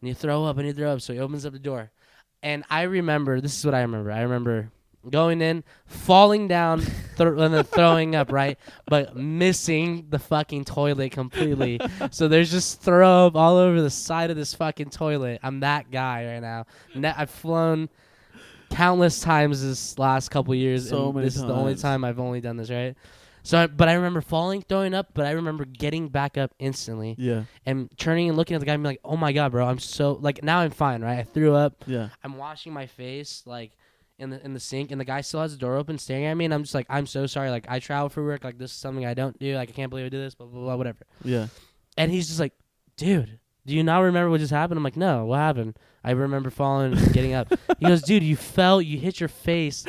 [0.00, 1.00] And you throw up and you throw up.
[1.00, 1.90] So he opens up the door,
[2.42, 4.10] and I remember this is what I remember.
[4.10, 4.70] I remember
[5.08, 6.90] going in, falling down, th-
[7.20, 8.58] and then throwing up, right?
[8.86, 11.80] But missing the fucking toilet completely.
[12.10, 15.40] so there's just throw up all over the side of this fucking toilet.
[15.42, 16.66] I'm that guy right now.
[16.94, 17.88] Ne- I've flown
[18.70, 20.88] countless times this last couple years.
[20.88, 22.94] So and many this is the only time I've only done this, right?
[23.42, 27.14] So, I, but I remember falling, throwing up, but I remember getting back up instantly
[27.18, 27.44] Yeah.
[27.64, 29.78] and turning and looking at the guy and be like, "Oh my god, bro, I'm
[29.78, 31.18] so like now I'm fine, right?
[31.18, 31.84] I threw up.
[31.86, 32.10] Yeah.
[32.22, 33.72] I'm washing my face like
[34.18, 36.34] in the in the sink, and the guy still has the door open, staring at
[36.34, 37.50] me, and I'm just like, I'm so sorry.
[37.50, 38.44] Like I travel for work.
[38.44, 39.54] Like this is something I don't do.
[39.56, 40.34] Like I can't believe I did this.
[40.34, 40.76] Blah blah blah.
[40.76, 41.06] Whatever.
[41.24, 41.46] Yeah.
[41.96, 42.52] And he's just like,
[42.98, 44.76] dude, do you not remember what just happened?
[44.78, 45.78] I'm like, no, what happened?
[46.04, 47.52] I remember falling and getting up.
[47.78, 49.84] He goes, dude, you fell, you hit your face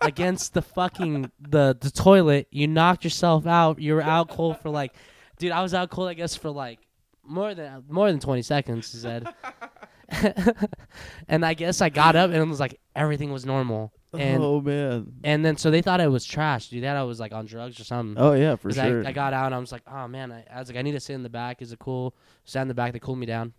[0.00, 2.48] against the fucking the the toilet.
[2.50, 3.80] You knocked yourself out.
[3.80, 4.94] You were out cold for like,
[5.38, 6.80] dude, I was out cold, I guess, for like
[7.24, 8.92] more than more than 20 seconds.
[8.92, 9.28] He said.
[11.28, 13.92] and I guess I got up and it was like everything was normal.
[14.14, 15.12] And oh man.
[15.22, 16.68] and then so they thought I was trash.
[16.68, 18.16] Dude, That I was like on drugs or something.
[18.22, 19.04] Oh yeah, for sure.
[19.04, 20.82] I, I got out and I was like, oh man, I, I was like, I
[20.82, 21.60] need to sit in the back.
[21.60, 22.14] Is it cool?
[22.46, 22.94] Sat in the back.
[22.94, 23.52] They cooled me down,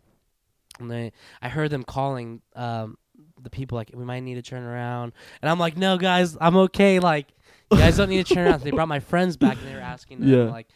[0.80, 2.98] and they, I heard them calling um,
[3.44, 6.56] the people like, we might need to turn around, and I'm like, no, guys, I'm
[6.58, 7.00] okay.
[7.00, 7.28] Like,
[7.72, 8.60] you guys don't need to turn around.
[8.60, 10.44] So they brought my friends back and they were asking them Yeah.
[10.52, 10.68] like,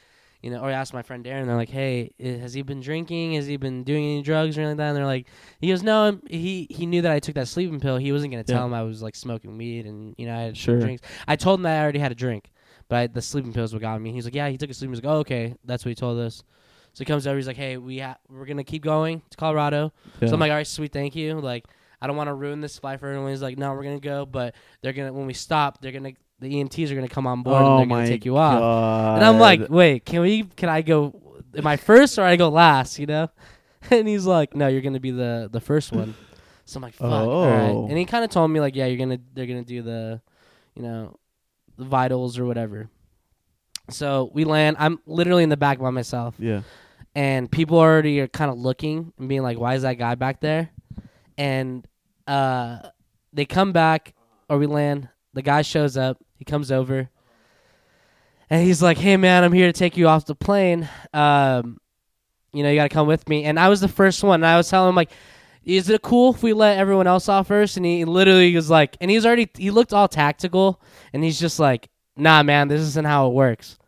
[0.43, 1.45] you know, or I asked my friend Darren.
[1.45, 3.33] They're like, hey, has he been drinking?
[3.35, 4.87] Has he been doing any drugs or anything like that?
[4.89, 5.25] And they're like,
[5.61, 7.95] he goes, no, he he knew that I took that sleeping pill.
[7.97, 8.65] He wasn't gonna tell Yeah.
[8.65, 10.79] him I was like smoking weed and you know I had Sure.
[10.79, 11.01] drinks.
[11.29, 12.51] I told him that I already had a drink.
[12.89, 14.11] But I, the sleeping pills what got me.
[14.11, 14.93] He's like, yeah, he took a sleeping.
[14.93, 16.43] He's like, oh, okay, that's what he told us.
[16.91, 17.37] So he comes over.
[17.37, 19.93] He's like, hey, we ha- we're gonna keep going to Colorado.
[20.21, 20.27] Yeah.
[20.27, 21.39] So I'm like, all right, sweet, thank you.
[21.39, 21.63] Like,
[22.03, 23.29] I don't want to ruin this flight for everyone.
[23.29, 26.53] He's like, no, we're gonna go, but they're gonna when we stop, they're gonna the
[26.53, 28.59] EMTs are gonna come on board oh and they're gonna take you off.
[28.59, 29.15] God.
[29.15, 30.43] And I'm like, wait, can we?
[30.43, 31.41] Can I go?
[31.55, 32.99] Am I first or I go last?
[32.99, 33.29] You know?
[33.91, 36.15] And he's like, no, you're gonna be the the first one.
[36.63, 37.09] So I'm like, fuck.
[37.09, 37.21] Right.
[37.21, 37.87] Oh.
[37.89, 40.21] And he kind of told me like, yeah, you're gonna they're gonna do the,
[40.73, 41.19] you know,
[41.77, 42.89] the vitals or whatever.
[43.89, 44.77] So we land.
[44.79, 46.61] I'm literally in the back by myself, yeah.
[47.13, 50.15] and people already uh, are kind of looking and being like, why is that guy
[50.15, 50.69] back there?
[51.37, 51.85] And
[52.27, 52.79] uh,
[53.31, 54.13] they come back
[54.49, 55.09] or we land.
[55.33, 56.17] The guy shows up.
[56.35, 57.09] He comes over.
[58.49, 60.87] And he's like, "Hey man, I'm here to take you off the plane.
[61.13, 61.79] Um,
[62.51, 64.35] you know, you got to come with me." And I was the first one.
[64.35, 65.11] And I was telling him like,
[65.63, 67.77] "Is it cool if we let everyone else off first?
[67.77, 70.81] And he literally was like, and he's already he looked all tactical,
[71.13, 73.79] and he's just like, "Nah, man, this isn't how it works."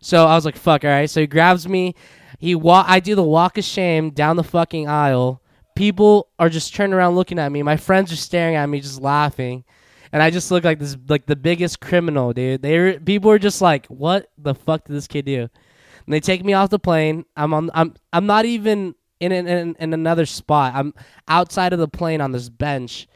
[0.00, 1.94] So I was like, "Fuck, all right." So he grabs me.
[2.38, 5.40] He wa- I do the walk of shame down the fucking aisle.
[5.74, 7.62] People are just turning around looking at me.
[7.62, 9.64] My friends are staring at me, just laughing
[10.12, 12.62] and I just look like this, like the biggest criminal, dude.
[12.62, 16.44] They people were just like, "What the fuck did this kid do?" And they take
[16.44, 17.24] me off the plane.
[17.36, 17.70] I'm on.
[17.74, 17.94] I'm.
[18.12, 20.74] I'm not even in in, in, in another spot.
[20.74, 20.92] I'm
[21.28, 23.08] outside of the plane on this bench,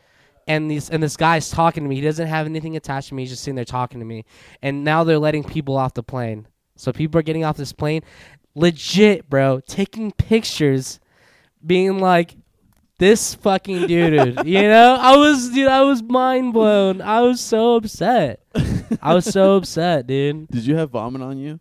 [0.49, 1.97] and these and this guy's talking to me.
[1.97, 3.23] He doesn't have anything attached to me.
[3.23, 4.25] He's just sitting there talking to me.
[4.63, 6.49] And now they're letting people off the plane.
[6.77, 8.03] So people are getting off this plane,
[8.55, 11.01] legit, bro, taking pictures,
[11.65, 12.37] being like,
[12.99, 17.01] this fucking dude, you know, I was, dude, I was mind blown.
[17.03, 18.41] I was so upset.
[19.03, 20.49] I was so upset, dude.
[20.49, 21.61] Did you have vomit on you?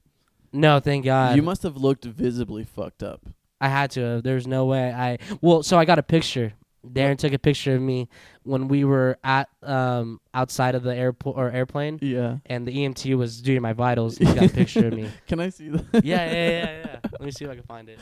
[0.54, 1.36] No, thank God.
[1.36, 3.22] you must have looked visibly fucked up.
[3.60, 4.02] I had to.
[4.02, 4.24] have.
[4.24, 4.92] There's no way.
[4.94, 6.54] I well, so I got a picture.
[6.88, 8.08] Darren took a picture of me
[8.44, 12.38] when we were at um outside of the airport or airplane, Yeah.
[12.46, 14.18] and the EMT was doing my vitals.
[14.20, 15.10] He got a picture of me.
[15.28, 16.06] Can I see that?
[16.06, 17.00] Yeah, yeah, yeah, yeah.
[17.12, 17.98] Let me see if I can find it.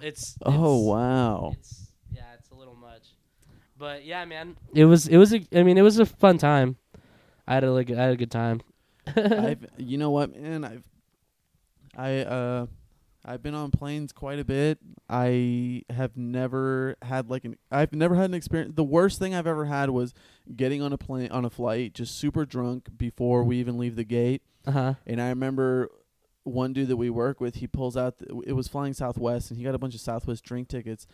[0.00, 0.36] It's.
[0.44, 1.52] Oh wow.
[1.58, 1.93] It's it's a little much,
[3.78, 6.76] but yeah, man, it was it was a, I mean it was a fun time.
[7.46, 8.60] I had a like I had a good time.
[9.16, 10.84] I've you know what, man, I've
[11.96, 12.66] I uh
[13.26, 14.78] I've been on planes quite a bit.
[15.08, 19.46] I have never had like an I've never had an experience the worst thing I've
[19.46, 20.14] ever had was
[20.54, 24.04] getting on a plane on a flight just super drunk before we even leave the
[24.04, 24.42] gate.
[24.66, 24.94] Uh huh.
[25.06, 25.90] And I remember
[26.44, 29.58] one dude that we work with, he pulls out the, it was flying Southwest and
[29.58, 31.06] he got a bunch of Southwest drink tickets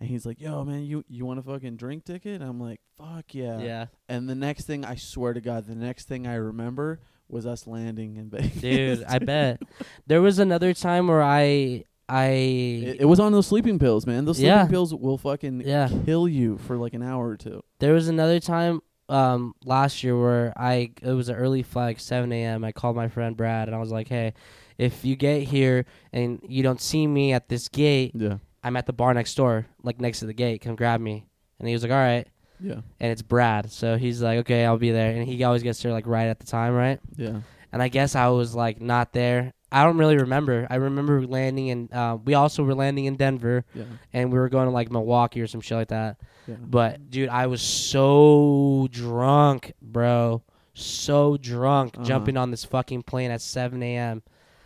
[0.00, 2.80] and he's like, "Yo, man, you you want a fucking drink ticket?" And I'm like,
[2.96, 6.34] "Fuck yeah." Yeah, And the next thing, I swear to God, the next thing I
[6.34, 8.60] remember was us landing in Vegas.
[8.60, 9.60] dude, I bet.
[10.06, 14.24] There was another time where I I It, it was on those sleeping pills, man.
[14.24, 14.66] Those sleeping Yeah.
[14.66, 15.90] pills will fucking yeah.
[16.06, 17.62] kill you for like an hour or two.
[17.80, 18.80] There was another time
[19.10, 22.64] um last year where I it was an early flight, like seven a.m.
[22.64, 24.32] I called my friend Brad and I was like, "Hey,
[24.78, 28.86] if you get here and you don't see me at this gate, Yeah, I'm at
[28.86, 30.62] the bar next door, like next to the gate.
[30.62, 31.26] Come grab me."
[31.58, 32.26] And he was like, "All right."
[32.60, 35.80] yeah, And it's Brad, so he's like, "Okay, I'll be there." And he always gets
[35.82, 36.98] there like right at the time, right?
[37.16, 37.40] yeah.
[37.72, 39.52] And I guess I was like not there.
[39.70, 40.66] I don't really remember.
[40.70, 41.88] I remember landing in.
[41.92, 43.84] Uh, we also were landing in Denver, Yeah,
[44.14, 46.16] and we were going to like Milwaukee or some shit like that.
[46.46, 46.54] yeah.
[46.58, 50.42] But dude, I was so drunk, bro.
[50.74, 52.06] So drunk, Uh-huh.
[52.06, 54.22] jumping on this fucking plane at 7 a.m.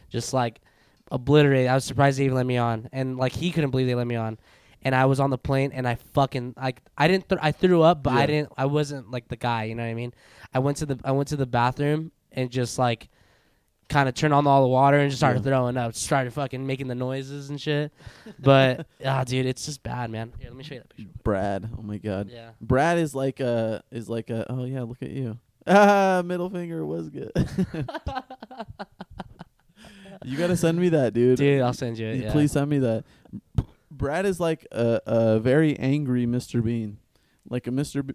[0.09, 0.61] Just like
[1.13, 1.69] obliterated.
[1.69, 4.07] I was surprised they even let me on, and like he couldn't believe they let
[4.09, 4.39] me on.
[4.85, 7.83] And I was on the plane, and I fucking like I didn't th- I threw
[7.83, 8.53] up, but I didn't.
[8.57, 10.13] I wasn't like the guy, you know what I mean?
[10.53, 13.09] I went to the I went to the bathroom and just like
[13.89, 15.51] kind of turned on all the water and just started Yeah.
[15.51, 15.95] throwing up.
[15.95, 17.93] Started fucking making the noises and shit.
[18.41, 20.33] But ah, dude, it's just bad, man.
[20.39, 21.11] Here, let me show you that picture.
[21.23, 21.69] Brad.
[21.79, 22.29] Oh my God.
[22.31, 22.51] Yeah.
[22.61, 24.51] Brad is like a is like a.
[24.51, 25.39] Oh yeah, look at you.
[25.65, 27.31] Ah, middle finger was good.
[30.25, 31.39] You gotta send me that, dude.
[31.39, 32.17] Dude, I'll send you it.
[32.17, 32.33] You Yeah.
[32.33, 33.05] Please send me that.
[33.91, 36.65] Brad is like a, a very angry Mr.
[36.65, 36.99] Bean,
[37.49, 38.07] like a Mr.
[38.07, 38.15] B-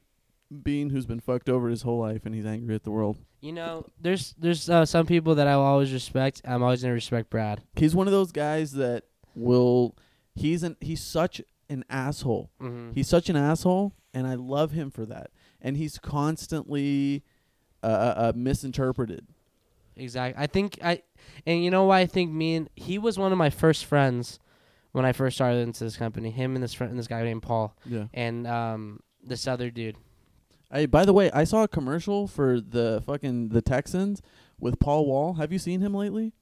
[0.64, 3.18] Bean who's been fucked over his whole life and he's angry at the world.
[3.42, 6.42] You know, there's there's uh, some people that I will always respect.
[6.46, 7.62] I'm always gonna respect Brad.
[7.76, 9.04] He's one of those guys that
[9.36, 9.96] will.
[10.36, 12.52] He's an he's such an asshole.
[12.62, 12.92] Mm-hmm.
[12.94, 15.32] He's such an asshole, and I love him for that.
[15.62, 17.24] And he's constantly
[17.84, 19.28] uh, uh, uh, misinterpreted.
[19.98, 20.42] Exactly.
[20.42, 21.02] I think I,
[21.46, 24.40] and you know why I think me and he was one of my first friends
[24.92, 26.32] when I first started into this company.
[26.32, 28.06] Him and this friend, and this guy named Paul, Yeah.
[28.14, 29.98] and um this other dude.
[30.72, 34.22] I by the way, I saw a commercial for the fucking the Texans
[34.60, 35.34] with Paul Wall.
[35.36, 36.34] Have you seen him lately?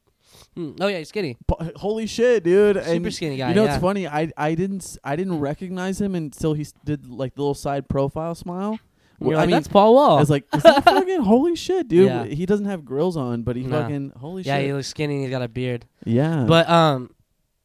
[0.56, 0.72] Hmm.
[0.82, 2.78] Oh yeah, he's skinny, Pa- holy shit, dude!
[2.78, 3.49] super and skinny guy.
[3.49, 3.72] you know yeah.
[3.72, 4.08] what's funny?
[4.08, 8.36] I I didn't I didn't recognize him until he did like the little side profile
[8.36, 8.80] smile.
[9.22, 10.18] You're I like, mean, that's Paul Wall.
[10.18, 12.07] I was like, is fucking holy shit, dude!
[12.07, 12.26] Yeah.
[12.26, 13.82] He doesn't have grills on, but he No.
[13.82, 14.61] fucking holy yeah, shit.
[14.61, 15.16] Yeah, he looks skinny.
[15.16, 15.86] and He's got a beard.
[16.05, 17.11] yeah, But um,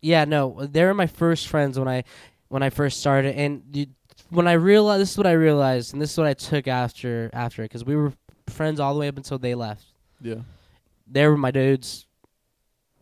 [0.01, 2.05] yeah, no, they were my first friends when I
[2.49, 3.87] when I first started, and you,
[4.31, 7.31] when I realized this is what I realized, and this is what I took after
[7.33, 8.13] after because we were
[8.49, 9.85] friends all the way up until they left.
[10.21, 10.37] Yeah.
[11.07, 12.07] They were my dudes.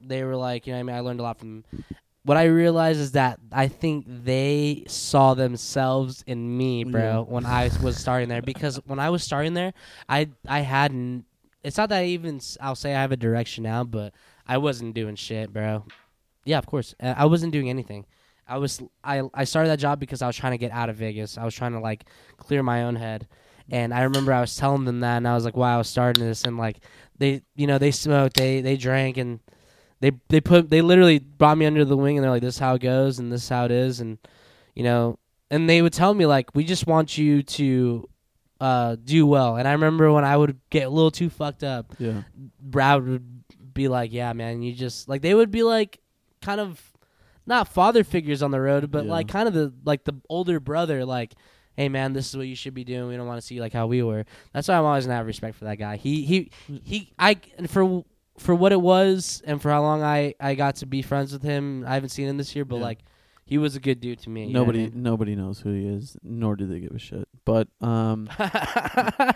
[0.00, 1.84] They were like, you know, what I mean, I learned a lot from them.
[2.28, 7.18] What I realized is that I think they saw themselves in me, bro, Yeah.
[7.20, 8.42] when I was starting there.
[8.42, 9.72] Because when I was starting there,
[10.10, 11.24] I I hadn't.
[11.64, 14.12] It's not that I even I'll say I have a direction now, but
[14.46, 15.86] I wasn't doing shit, bro.
[16.44, 18.04] Yeah, of course, I wasn't doing anything.
[18.46, 20.96] I was I I started that job because I was trying to get out of
[20.96, 21.38] Vegas.
[21.38, 22.04] I was trying to like
[22.36, 23.26] clear my own head.
[23.70, 25.88] And I remember I was telling them that, and I was like, "Wow, I was
[25.88, 26.76] starting this." And like,
[27.18, 29.40] they, you know, they smoked, they they drank, and
[30.00, 32.60] they they put they literally brought me under the wing, and they're like, "This is
[32.60, 34.18] how it goes, and this is how it is," and
[34.74, 35.18] you know,
[35.50, 38.08] and they would tell me like, "We just want you to
[38.60, 41.94] uh do well." And I remember when I would get a little too fucked up,
[41.98, 42.22] Yeah.
[42.60, 43.42] Brad would
[43.74, 46.00] be like, "Yeah, man, you just like they would be like
[46.42, 46.80] kind of
[47.46, 49.10] not father figures on the road, but Yeah.
[49.10, 51.34] like kind of the like the older brother, like."
[51.76, 53.06] Hey man, this is what you should be doing.
[53.08, 54.24] We don't want to see like how we were.
[54.52, 55.94] That's why I'm always gonna have respect for that guy.
[55.96, 56.50] He he
[56.82, 57.12] he.
[57.16, 58.02] I and for
[58.38, 61.42] for what it was and for how long I I got to be friends with
[61.42, 61.84] him.
[61.86, 62.82] I haven't seen him this year, but Yeah.
[62.82, 62.98] like
[63.44, 64.46] he was a good dude to me.
[64.46, 65.02] you know what I Nobody mean?
[65.02, 67.26] nobody knows who he is, nor do they give a shit.
[67.44, 68.28] But um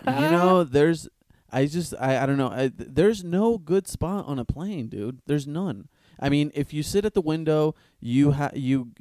[0.07, 1.09] you know, there's
[1.51, 2.51] I just I I don't know.
[2.51, 5.21] I, th- there's no good spot on a plane, dude.
[5.27, 5.89] There's none.
[6.21, 8.93] I mean, if you sit at the window, you ha- you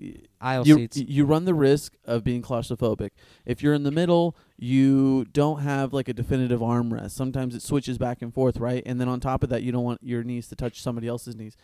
[0.42, 0.98] aisle you seats.
[0.98, 3.12] you run the risk of being claustrophobic.
[3.46, 7.12] If you're in the middle, you don't have like a definitive armrest.
[7.12, 8.84] Sometimes it switches back and forth, right?
[8.86, 11.36] And then on top of that, you don't want your knees to touch somebody else's
[11.36, 11.58] knees.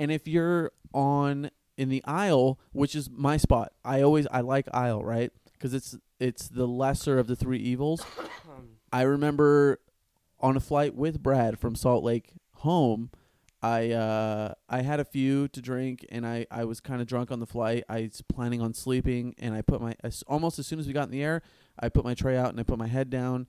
[0.00, 4.66] And if you're on in the aisle, which is my spot, I always I like
[4.74, 5.30] aisle, right?
[5.52, 8.04] Because it's it's the lesser of the three evils.
[8.92, 9.78] I remember
[10.40, 13.10] on a flight with Brad from Salt Lake home,
[13.62, 17.30] I uh I had a few to drink and I I was kind of drunk
[17.30, 17.84] on the flight.
[17.88, 20.92] I was planning on sleeping and I put my as, almost as soon as we
[20.92, 21.42] got in the air,
[21.80, 23.46] I put my tray out and I put my head down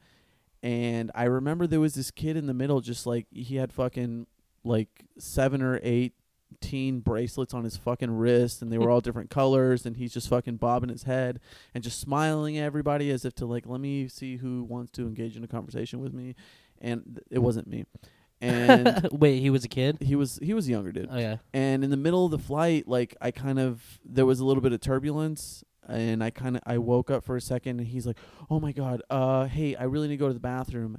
[0.64, 4.28] and I remember there was this kid in the middle just like he had fucking
[4.64, 6.14] like 7 or 8
[6.60, 10.30] teen bracelets on his fucking wrist and they were all different colors and he's just
[10.30, 11.40] fucking bobbing his head
[11.74, 15.08] and just smiling at everybody as if to like let me see who wants to
[15.08, 16.36] engage in a conversation with me
[16.80, 17.86] and th- it wasn't me
[18.42, 19.98] and Wait, he was a kid.
[20.02, 21.38] he was he was a younger dude Oh yeah.
[21.54, 24.62] and in the middle of the flight like i kind of there was a little
[24.62, 28.06] bit of turbulence and i kind of i woke up for a second and he's
[28.06, 28.18] like
[28.50, 30.98] oh my god uh hey i really need to go to the bathroom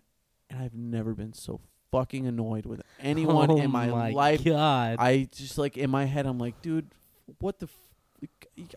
[0.51, 1.61] and i've never been so
[1.91, 4.97] fucking annoyed with anyone oh in my, my life God.
[4.99, 6.87] i just like in my head i'm like dude
[7.39, 7.73] what the f-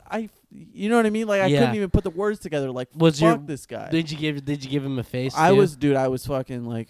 [0.09, 1.27] I, you know what I mean?
[1.27, 1.59] Like I Yeah.
[1.59, 2.71] couldn't even put the words together.
[2.71, 3.91] Like, Was fuck your- this guy.
[3.91, 5.35] did you give Did you give him a face?
[5.37, 5.57] I too?
[5.57, 5.95] was, dude.
[5.95, 6.89] I was fucking like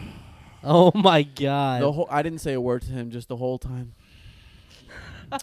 [0.64, 1.82] Oh my God.
[1.82, 2.08] the whole.
[2.10, 3.92] I didn't say a word to him just the whole time.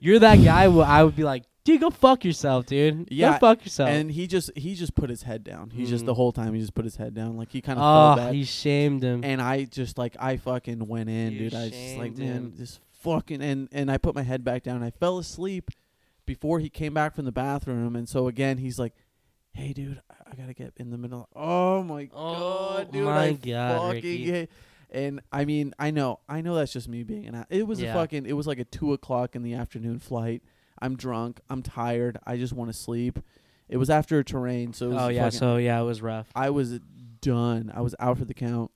[0.00, 0.68] You're that guy.
[0.68, 3.08] Where I would be like, dude, go fuck yourself, dude.
[3.10, 3.90] Yeah, Go fuck yourself.
[3.90, 5.70] And he just he just put his head down.
[5.70, 6.16] He just the Mm.
[6.16, 7.36] whole time he just put his head down.
[7.36, 8.34] Like he kind of oh, felt bad.
[8.34, 9.22] he shamed him.
[9.24, 11.54] and I just like I fucking went in, You dude.
[11.54, 12.52] I just like, shamed man, him.
[12.56, 14.82] this fucking and and I put my head back down.
[14.82, 15.70] I fell asleep
[16.26, 18.94] before he came back from the bathroom, and so again he's like,
[19.52, 23.04] "Hey, dude, I, I gotta get in the middle." Oh my Oh god, dude!
[23.04, 24.48] my I God, fucking Ricky.
[24.92, 27.34] And I mean, I know, I know that's just me being an.
[27.36, 27.90] a- It was Yeah.
[27.90, 28.26] a fucking.
[28.26, 30.42] It was like a two o'clock in the afternoon flight.
[30.80, 31.40] I'm drunk.
[31.50, 32.18] I'm tired.
[32.26, 33.18] I just want to sleep.
[33.68, 35.24] It was after a terrain, so it was oh yeah.
[35.24, 36.28] fucking- So yeah, it was rough.
[36.34, 36.80] I was
[37.20, 37.70] done.
[37.74, 38.70] I was out for the count.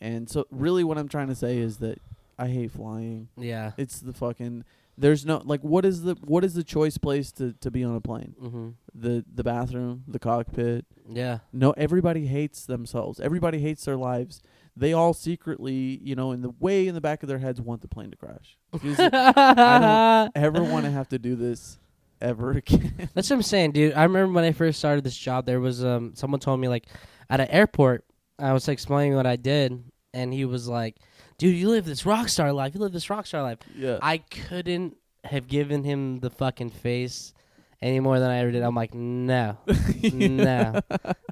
[0.00, 2.00] And so really what I'm trying to say is that
[2.38, 3.28] I hate flying.
[3.36, 3.72] Yeah.
[3.76, 4.64] It's the fucking
[4.96, 7.96] there's no like what is the what is the choice place to, to be on
[7.96, 8.34] a plane?
[8.40, 8.68] Mm-hmm.
[8.94, 10.84] The the bathroom, the cockpit.
[11.08, 11.38] Yeah.
[11.52, 13.18] No everybody hates themselves.
[13.20, 14.42] Everybody hates their lives.
[14.76, 17.80] They all secretly, you know, in the way in the back of their heads want
[17.82, 18.56] the plane to crash.
[18.72, 21.78] I ever want to have to do this
[22.20, 23.08] ever again.
[23.14, 23.94] That's what I'm saying, dude.
[23.94, 26.86] I remember when I first started this job, there was um someone told me like
[27.28, 28.04] at an airport,
[28.38, 30.96] I was explaining what I did, and he was like,
[31.38, 32.74] "Dude, you live this rock star life.
[32.74, 33.98] You live this rock star life." yeah.
[34.02, 37.34] I couldn't have given him the fucking face
[37.82, 38.62] any more than I ever did.
[38.62, 39.58] I'm like, no,
[40.02, 40.80] no,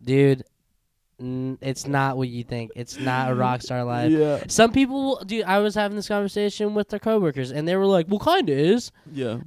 [0.02, 0.44] dude,
[1.20, 2.70] it's not what you think.
[2.76, 4.10] It's not a rock star life.
[4.12, 4.44] Yeah.
[4.48, 8.06] Some people, dude, I was having this conversation with their coworkers, and they were like,
[8.08, 9.38] "Well, kinda is." Yeah.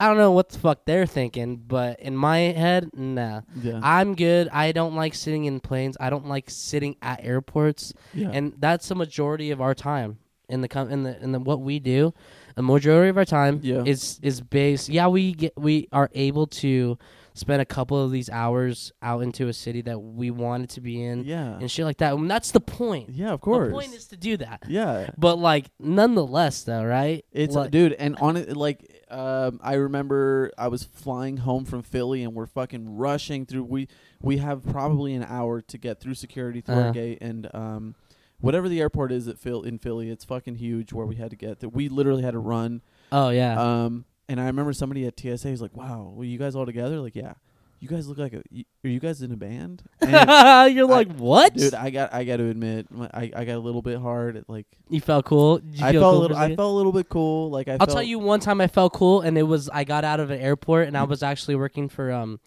[0.00, 3.40] I don't know what the fuck they're thinking, but in my head, nah.
[3.60, 3.80] Yeah.
[3.82, 4.48] I'm good.
[4.52, 5.96] I don't like sitting in planes.
[5.98, 8.30] I don't like sitting at airports, yeah.
[8.32, 10.18] and that's the majority of our time
[10.48, 12.14] in the com- in the in the what we do.
[12.54, 13.82] The majority of our time Yeah.
[13.84, 14.88] is is based.
[14.88, 16.96] Yeah, we get we are able to
[17.38, 21.02] spend a couple of these hours out into a city that we wanted to be
[21.02, 21.58] in yeah.
[21.58, 22.14] and shit like that.
[22.14, 23.10] And that's the point.
[23.10, 23.68] Yeah, of course.
[23.68, 24.64] The point is to do that.
[24.68, 25.10] yeah.
[25.16, 27.24] But like, nonetheless, though, right?
[27.32, 31.82] It's Like- dude, and on it, like Um, I remember I was flying home from
[31.82, 33.64] Philly, and we're fucking rushing through.
[33.64, 33.88] We
[34.20, 36.92] we have probably an hour to get through security through our Uh-huh.
[36.92, 37.94] gate, and um,
[38.40, 40.92] whatever the airport is at Phil in Philly, it's fucking huge.
[40.92, 42.82] Where we had to get, that we literally had to run.
[43.10, 43.58] Oh yeah.
[43.58, 47.00] Um, and I remember somebody at TSA was like, "Wow, were you guys all together?"
[47.00, 47.34] Like, yeah.
[47.80, 48.38] You guys look like a.
[48.38, 49.84] Are you guys in a band?
[50.00, 51.54] And You're like what?
[51.54, 54.36] dude, I got I got to admit, I I got a little bit hard.
[54.36, 55.60] At, like you felt cool.
[55.62, 56.36] You I felt cool a little.
[56.36, 57.50] I felt a little bit cool.
[57.50, 57.76] Like I.
[57.78, 60.32] I'll tell you one time I felt cool, and it was I got out of
[60.32, 62.40] an airport, and I was actually working for um,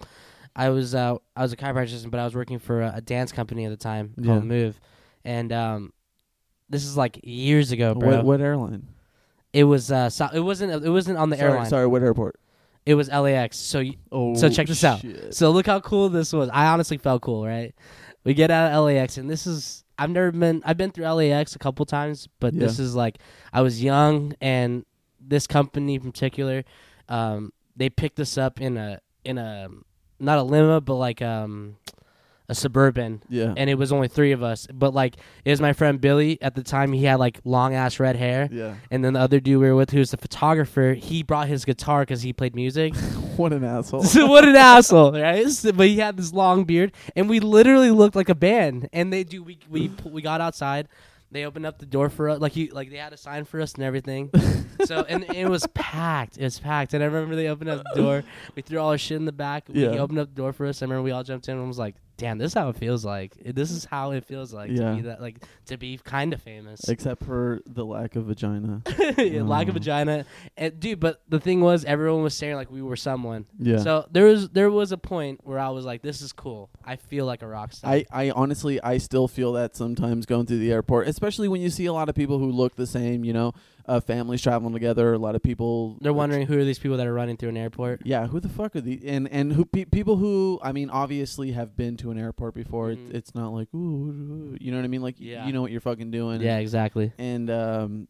[0.54, 3.32] I was uh I was a chiropractor, but I was working for a, a dance
[3.32, 4.26] company at the time Yeah.
[4.34, 4.82] called Move,
[5.24, 5.94] and um,
[6.70, 8.18] this is like years ago, bro.
[8.18, 8.90] What, what airline?
[9.54, 11.70] It was uh, so, it wasn't it wasn't on the sorry, airline.
[11.70, 12.40] Sorry, what airport?
[12.86, 13.58] It was LAX.
[13.58, 15.04] So y- Oh, So check this out.
[15.32, 16.50] So look how cool this was.
[16.52, 17.76] I honestly felt cool, right?
[18.24, 20.62] We get out of LAX, and this is I've never been.
[20.66, 23.18] I've been through LAX a couple times, but this is like
[23.54, 24.86] I was young, and
[25.20, 26.64] this company in particular,
[27.10, 29.68] um, they picked us up in a in a
[30.20, 31.76] not a limo, but like um
[32.52, 33.24] a suburban.
[33.30, 33.54] Yeah.
[33.58, 36.54] And it was only three of us, but like it was my friend Billy at
[36.54, 36.92] the time.
[36.92, 38.76] He had like long ass red hair, yeah.
[38.92, 41.66] and then the other dude we were with, who was the photographer, he brought his
[41.66, 42.94] guitar because he played music.
[43.38, 44.04] What an asshole.
[44.04, 45.48] So what an asshole, right?
[45.50, 48.90] So- but he had this long beard, and we literally looked like a band.
[48.94, 49.42] And they do.
[49.42, 50.90] We we we got outside.
[51.32, 53.62] They opened up the door for us, like you, like they had a sign for
[53.62, 54.30] us and everything.
[54.86, 56.38] so and it was packed.
[56.38, 56.94] It was packed.
[56.94, 58.24] And I remember they opened up the door.
[58.54, 59.64] We threw all our shit in the back.
[59.70, 59.92] We Yeah.
[59.92, 60.82] opened up the door for us.
[60.82, 63.04] I remember we all jumped in and was like, "Damn, this is how it feels
[63.04, 63.36] like.
[63.44, 64.92] This is how it feels like Yeah.
[64.92, 68.84] to be that, like to be kind of famous." Except for the lack of vagina.
[69.18, 69.80] Yeah, lack of Oh.
[69.80, 71.00] vagina, and, dude.
[71.00, 73.46] But the thing was, everyone was saying like we were someone.
[73.58, 73.78] Yeah.
[73.78, 76.70] So there was there was a point where I was like, "This is cool.
[76.86, 80.46] I feel like a rock star." I, I honestly I still feel that sometimes going
[80.46, 83.24] through the airport, especially when you see a lot of people who look the same,
[83.26, 83.54] you know,
[83.88, 87.08] uh, families traveling together, a lot of people They're wondering who are these people that
[87.08, 88.02] are running through an airport.
[88.06, 89.04] Yeah, who the fuck are these?
[89.06, 92.90] And and who pe- people who I mean, obviously have been to an airport before.
[92.90, 92.94] Mhm.
[93.08, 95.02] It's it's not like ooh, ooh, you know what I mean?
[95.02, 95.46] Like Yeah.
[95.48, 96.42] you know what you're fucking doing.
[96.42, 97.12] Yeah, exactly.
[97.18, 98.08] And um,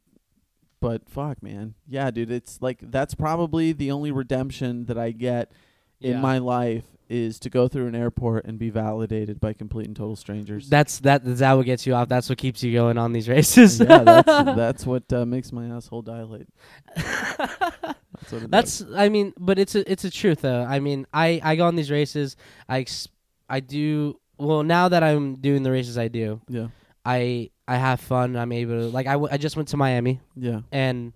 [0.79, 5.51] but fuck, man, yeah, dude, it's like that's probably the only redemption that I get
[5.99, 6.21] in Yeah.
[6.21, 10.15] my life is to go through an airport and be validated by complete and total
[10.15, 10.69] strangers.
[10.69, 11.23] That's that.
[11.25, 12.07] That's that what gets you off.
[12.07, 13.79] That's what keeps you going on these races.
[13.79, 16.47] yeah, that's that's what uh, makes my asshole dilate.
[16.95, 18.47] That's does.
[18.49, 20.63] That's I mean, but it's a it's a truth though.
[20.63, 22.35] I mean, I I go on these races.
[22.69, 23.07] I ex-
[23.49, 26.41] I do well now that I'm doing the races I do.
[26.47, 26.67] yeah,
[27.05, 28.35] I I have fun.
[28.35, 31.13] I'm able to like I, w- I just went to Miami yeah, and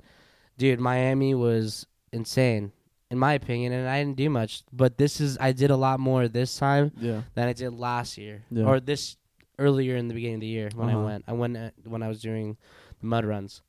[0.57, 2.71] dude, Miami was insane
[3.11, 4.63] in my opinion, and I didn't do much.
[4.73, 8.17] But this is I did a lot more this time yeah, than I did last
[8.17, 8.65] year Yeah.
[8.65, 9.17] or this
[9.59, 11.05] earlier in the beginning of the year when I Uh-huh.
[11.05, 11.23] went.
[11.27, 12.57] I went uh, when I was doing
[12.99, 13.61] the mud runs,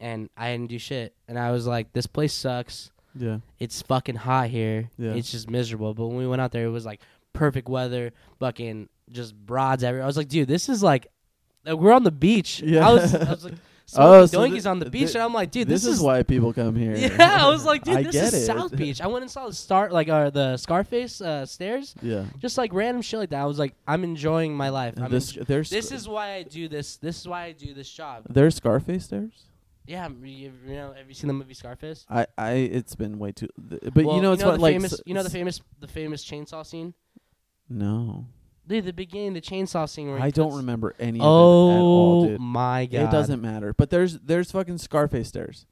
[0.00, 1.14] and I didn't do shit.
[1.26, 2.90] And I was like, this place sucks.
[3.14, 4.90] yeah, It's fucking hot here.
[4.96, 5.12] Yeah.
[5.14, 5.92] It's just miserable.
[5.94, 7.00] But when we went out there, it was like
[7.32, 10.04] perfect weather, fucking just broads everywhere.
[10.04, 11.08] I was like, dude, this is like,
[11.66, 12.60] like, we're on the beach.
[12.64, 12.88] Yeah.
[12.88, 13.54] I was, I was like,
[13.96, 16.00] Oh, smoking so doinkies thi- on the beach, and I'm like, dude, this, this, is
[16.00, 16.94] why people come here.
[16.96, 18.46] Yeah, I was like, dude, this is it.
[18.46, 19.00] South Beach.
[19.00, 22.24] I went and saw the start, like, uh, the Scarface uh, stairs, Yeah.
[22.38, 23.40] just like random shit like that.
[23.40, 24.94] I was like, I'm enjoying my life.
[25.00, 26.96] I'm This there's this is why I do this.
[26.96, 28.24] This is why I do this job.
[28.28, 29.44] there's Scarface stairs.
[29.86, 32.04] Yeah, you, you know, have you seen the movie Scarface?
[32.10, 33.48] I I it's been way too.
[33.70, 35.62] th- But Well, you know it's the what like famous, s- you know the famous,
[35.80, 36.92] the famous chainsaw scene.
[37.70, 38.26] No,
[38.68, 41.26] Dude, the beginning, the chainsaw scene where he I don't puts- remember any of it
[41.26, 42.40] at all, Oh dude.
[42.40, 43.00] my god!
[43.08, 43.72] It doesn't matter.
[43.72, 45.66] But there's there's fucking Scarface stairs.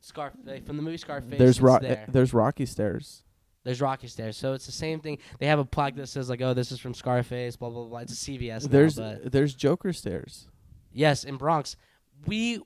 [0.00, 1.38] Scarf like, from the movie Scarface.
[1.38, 2.06] there's it's Ro- there.
[2.08, 3.22] there's Rocky stairs.
[3.64, 5.18] There's Rocky stairs, so it's the same thing.
[5.40, 7.98] They have a plaque that says like, "Oh, this is from Scarface." Blah blah blah.
[7.98, 8.62] It's a CVS.
[8.62, 10.48] now, there's but there's Joker stairs.
[10.92, 11.76] yes, in Bronx,
[12.26, 12.60] we,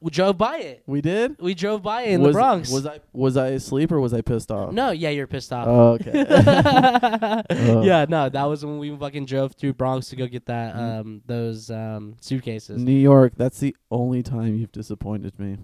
[0.00, 0.82] we drove by it.
[0.86, 1.36] We did.
[1.40, 2.70] We drove by it in was, the Bronx.
[2.70, 4.72] Was I was I asleep or was I pissed off?
[4.72, 5.66] no, yeah, you're pissed off.
[5.68, 6.24] Oh, okay.
[7.50, 7.82] Oh.
[7.82, 11.00] yeah, no, that was when we fucking drove through Bronx to go get that Mm.
[11.00, 12.82] um those um suitcases.
[12.82, 13.34] New York.
[13.36, 15.58] That's the only time you've disappointed me.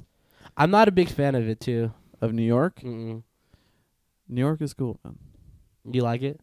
[0.57, 1.93] I'm not a big fan of it too.
[2.21, 2.81] Of New York.
[2.81, 3.23] Mm-mm.
[4.29, 5.19] New York is cool, man.
[5.91, 6.41] You like it?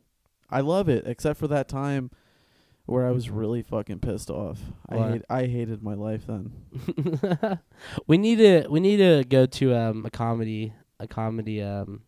[0.50, 2.12] I love it, except for that time
[2.86, 4.60] where I was really fucking pissed off.
[4.90, 6.52] I hate, I hated my life then.
[8.08, 12.02] we need to we need to go to um a comedy a comedy um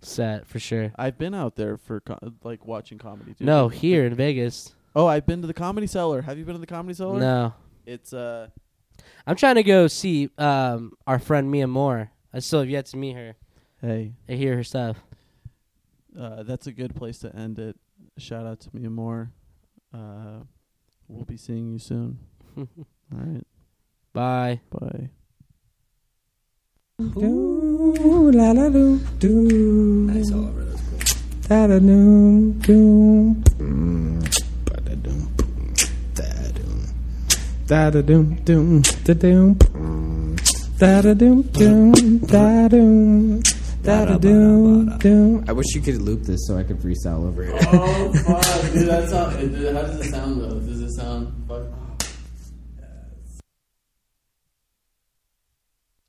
[0.00, 0.92] set for sure.
[0.96, 3.32] I've been out there for co- like watching comedy.
[3.34, 3.46] Dude.
[3.46, 4.74] No, here in Vegas.
[4.94, 6.22] Oh, I've been to the Comedy Cellar.
[6.22, 7.20] Have you been to the Comedy Cellar?
[7.20, 7.54] No.
[7.84, 8.48] It's uh
[9.26, 12.10] I'm trying to go see um our friend Mia Moore.
[12.32, 13.36] I still have yet to meet her.
[13.80, 14.96] hey, I hear her stuff.
[16.18, 17.76] uh that's a good place to end it.
[18.18, 19.30] Shout out to Mia Moore.
[19.96, 20.44] Uh
[21.08, 22.18] we'll be seeing you soon.
[22.58, 22.66] All
[23.12, 23.46] right.
[24.12, 24.60] Bye.
[24.70, 25.08] Bye.
[26.98, 30.06] Doo, la la doo, doo.
[30.10, 31.48] Nice, however, that's cool.
[31.48, 33.42] Da da doom, doom.
[34.66, 35.74] Ba da doom, boom,
[36.14, 36.80] da doom.
[37.66, 39.56] Da da doom, doom, da doom.
[40.78, 43.40] Da da doom, doom, da doom.
[43.86, 45.44] Da da doom, doom.
[45.46, 47.54] I wish you could loop this so I could freestyle over it.
[47.72, 48.88] Oh fuck, dude!
[48.88, 49.26] That's how.
[49.26, 50.58] How does it sound though?
[50.58, 51.35] Does it sound fuck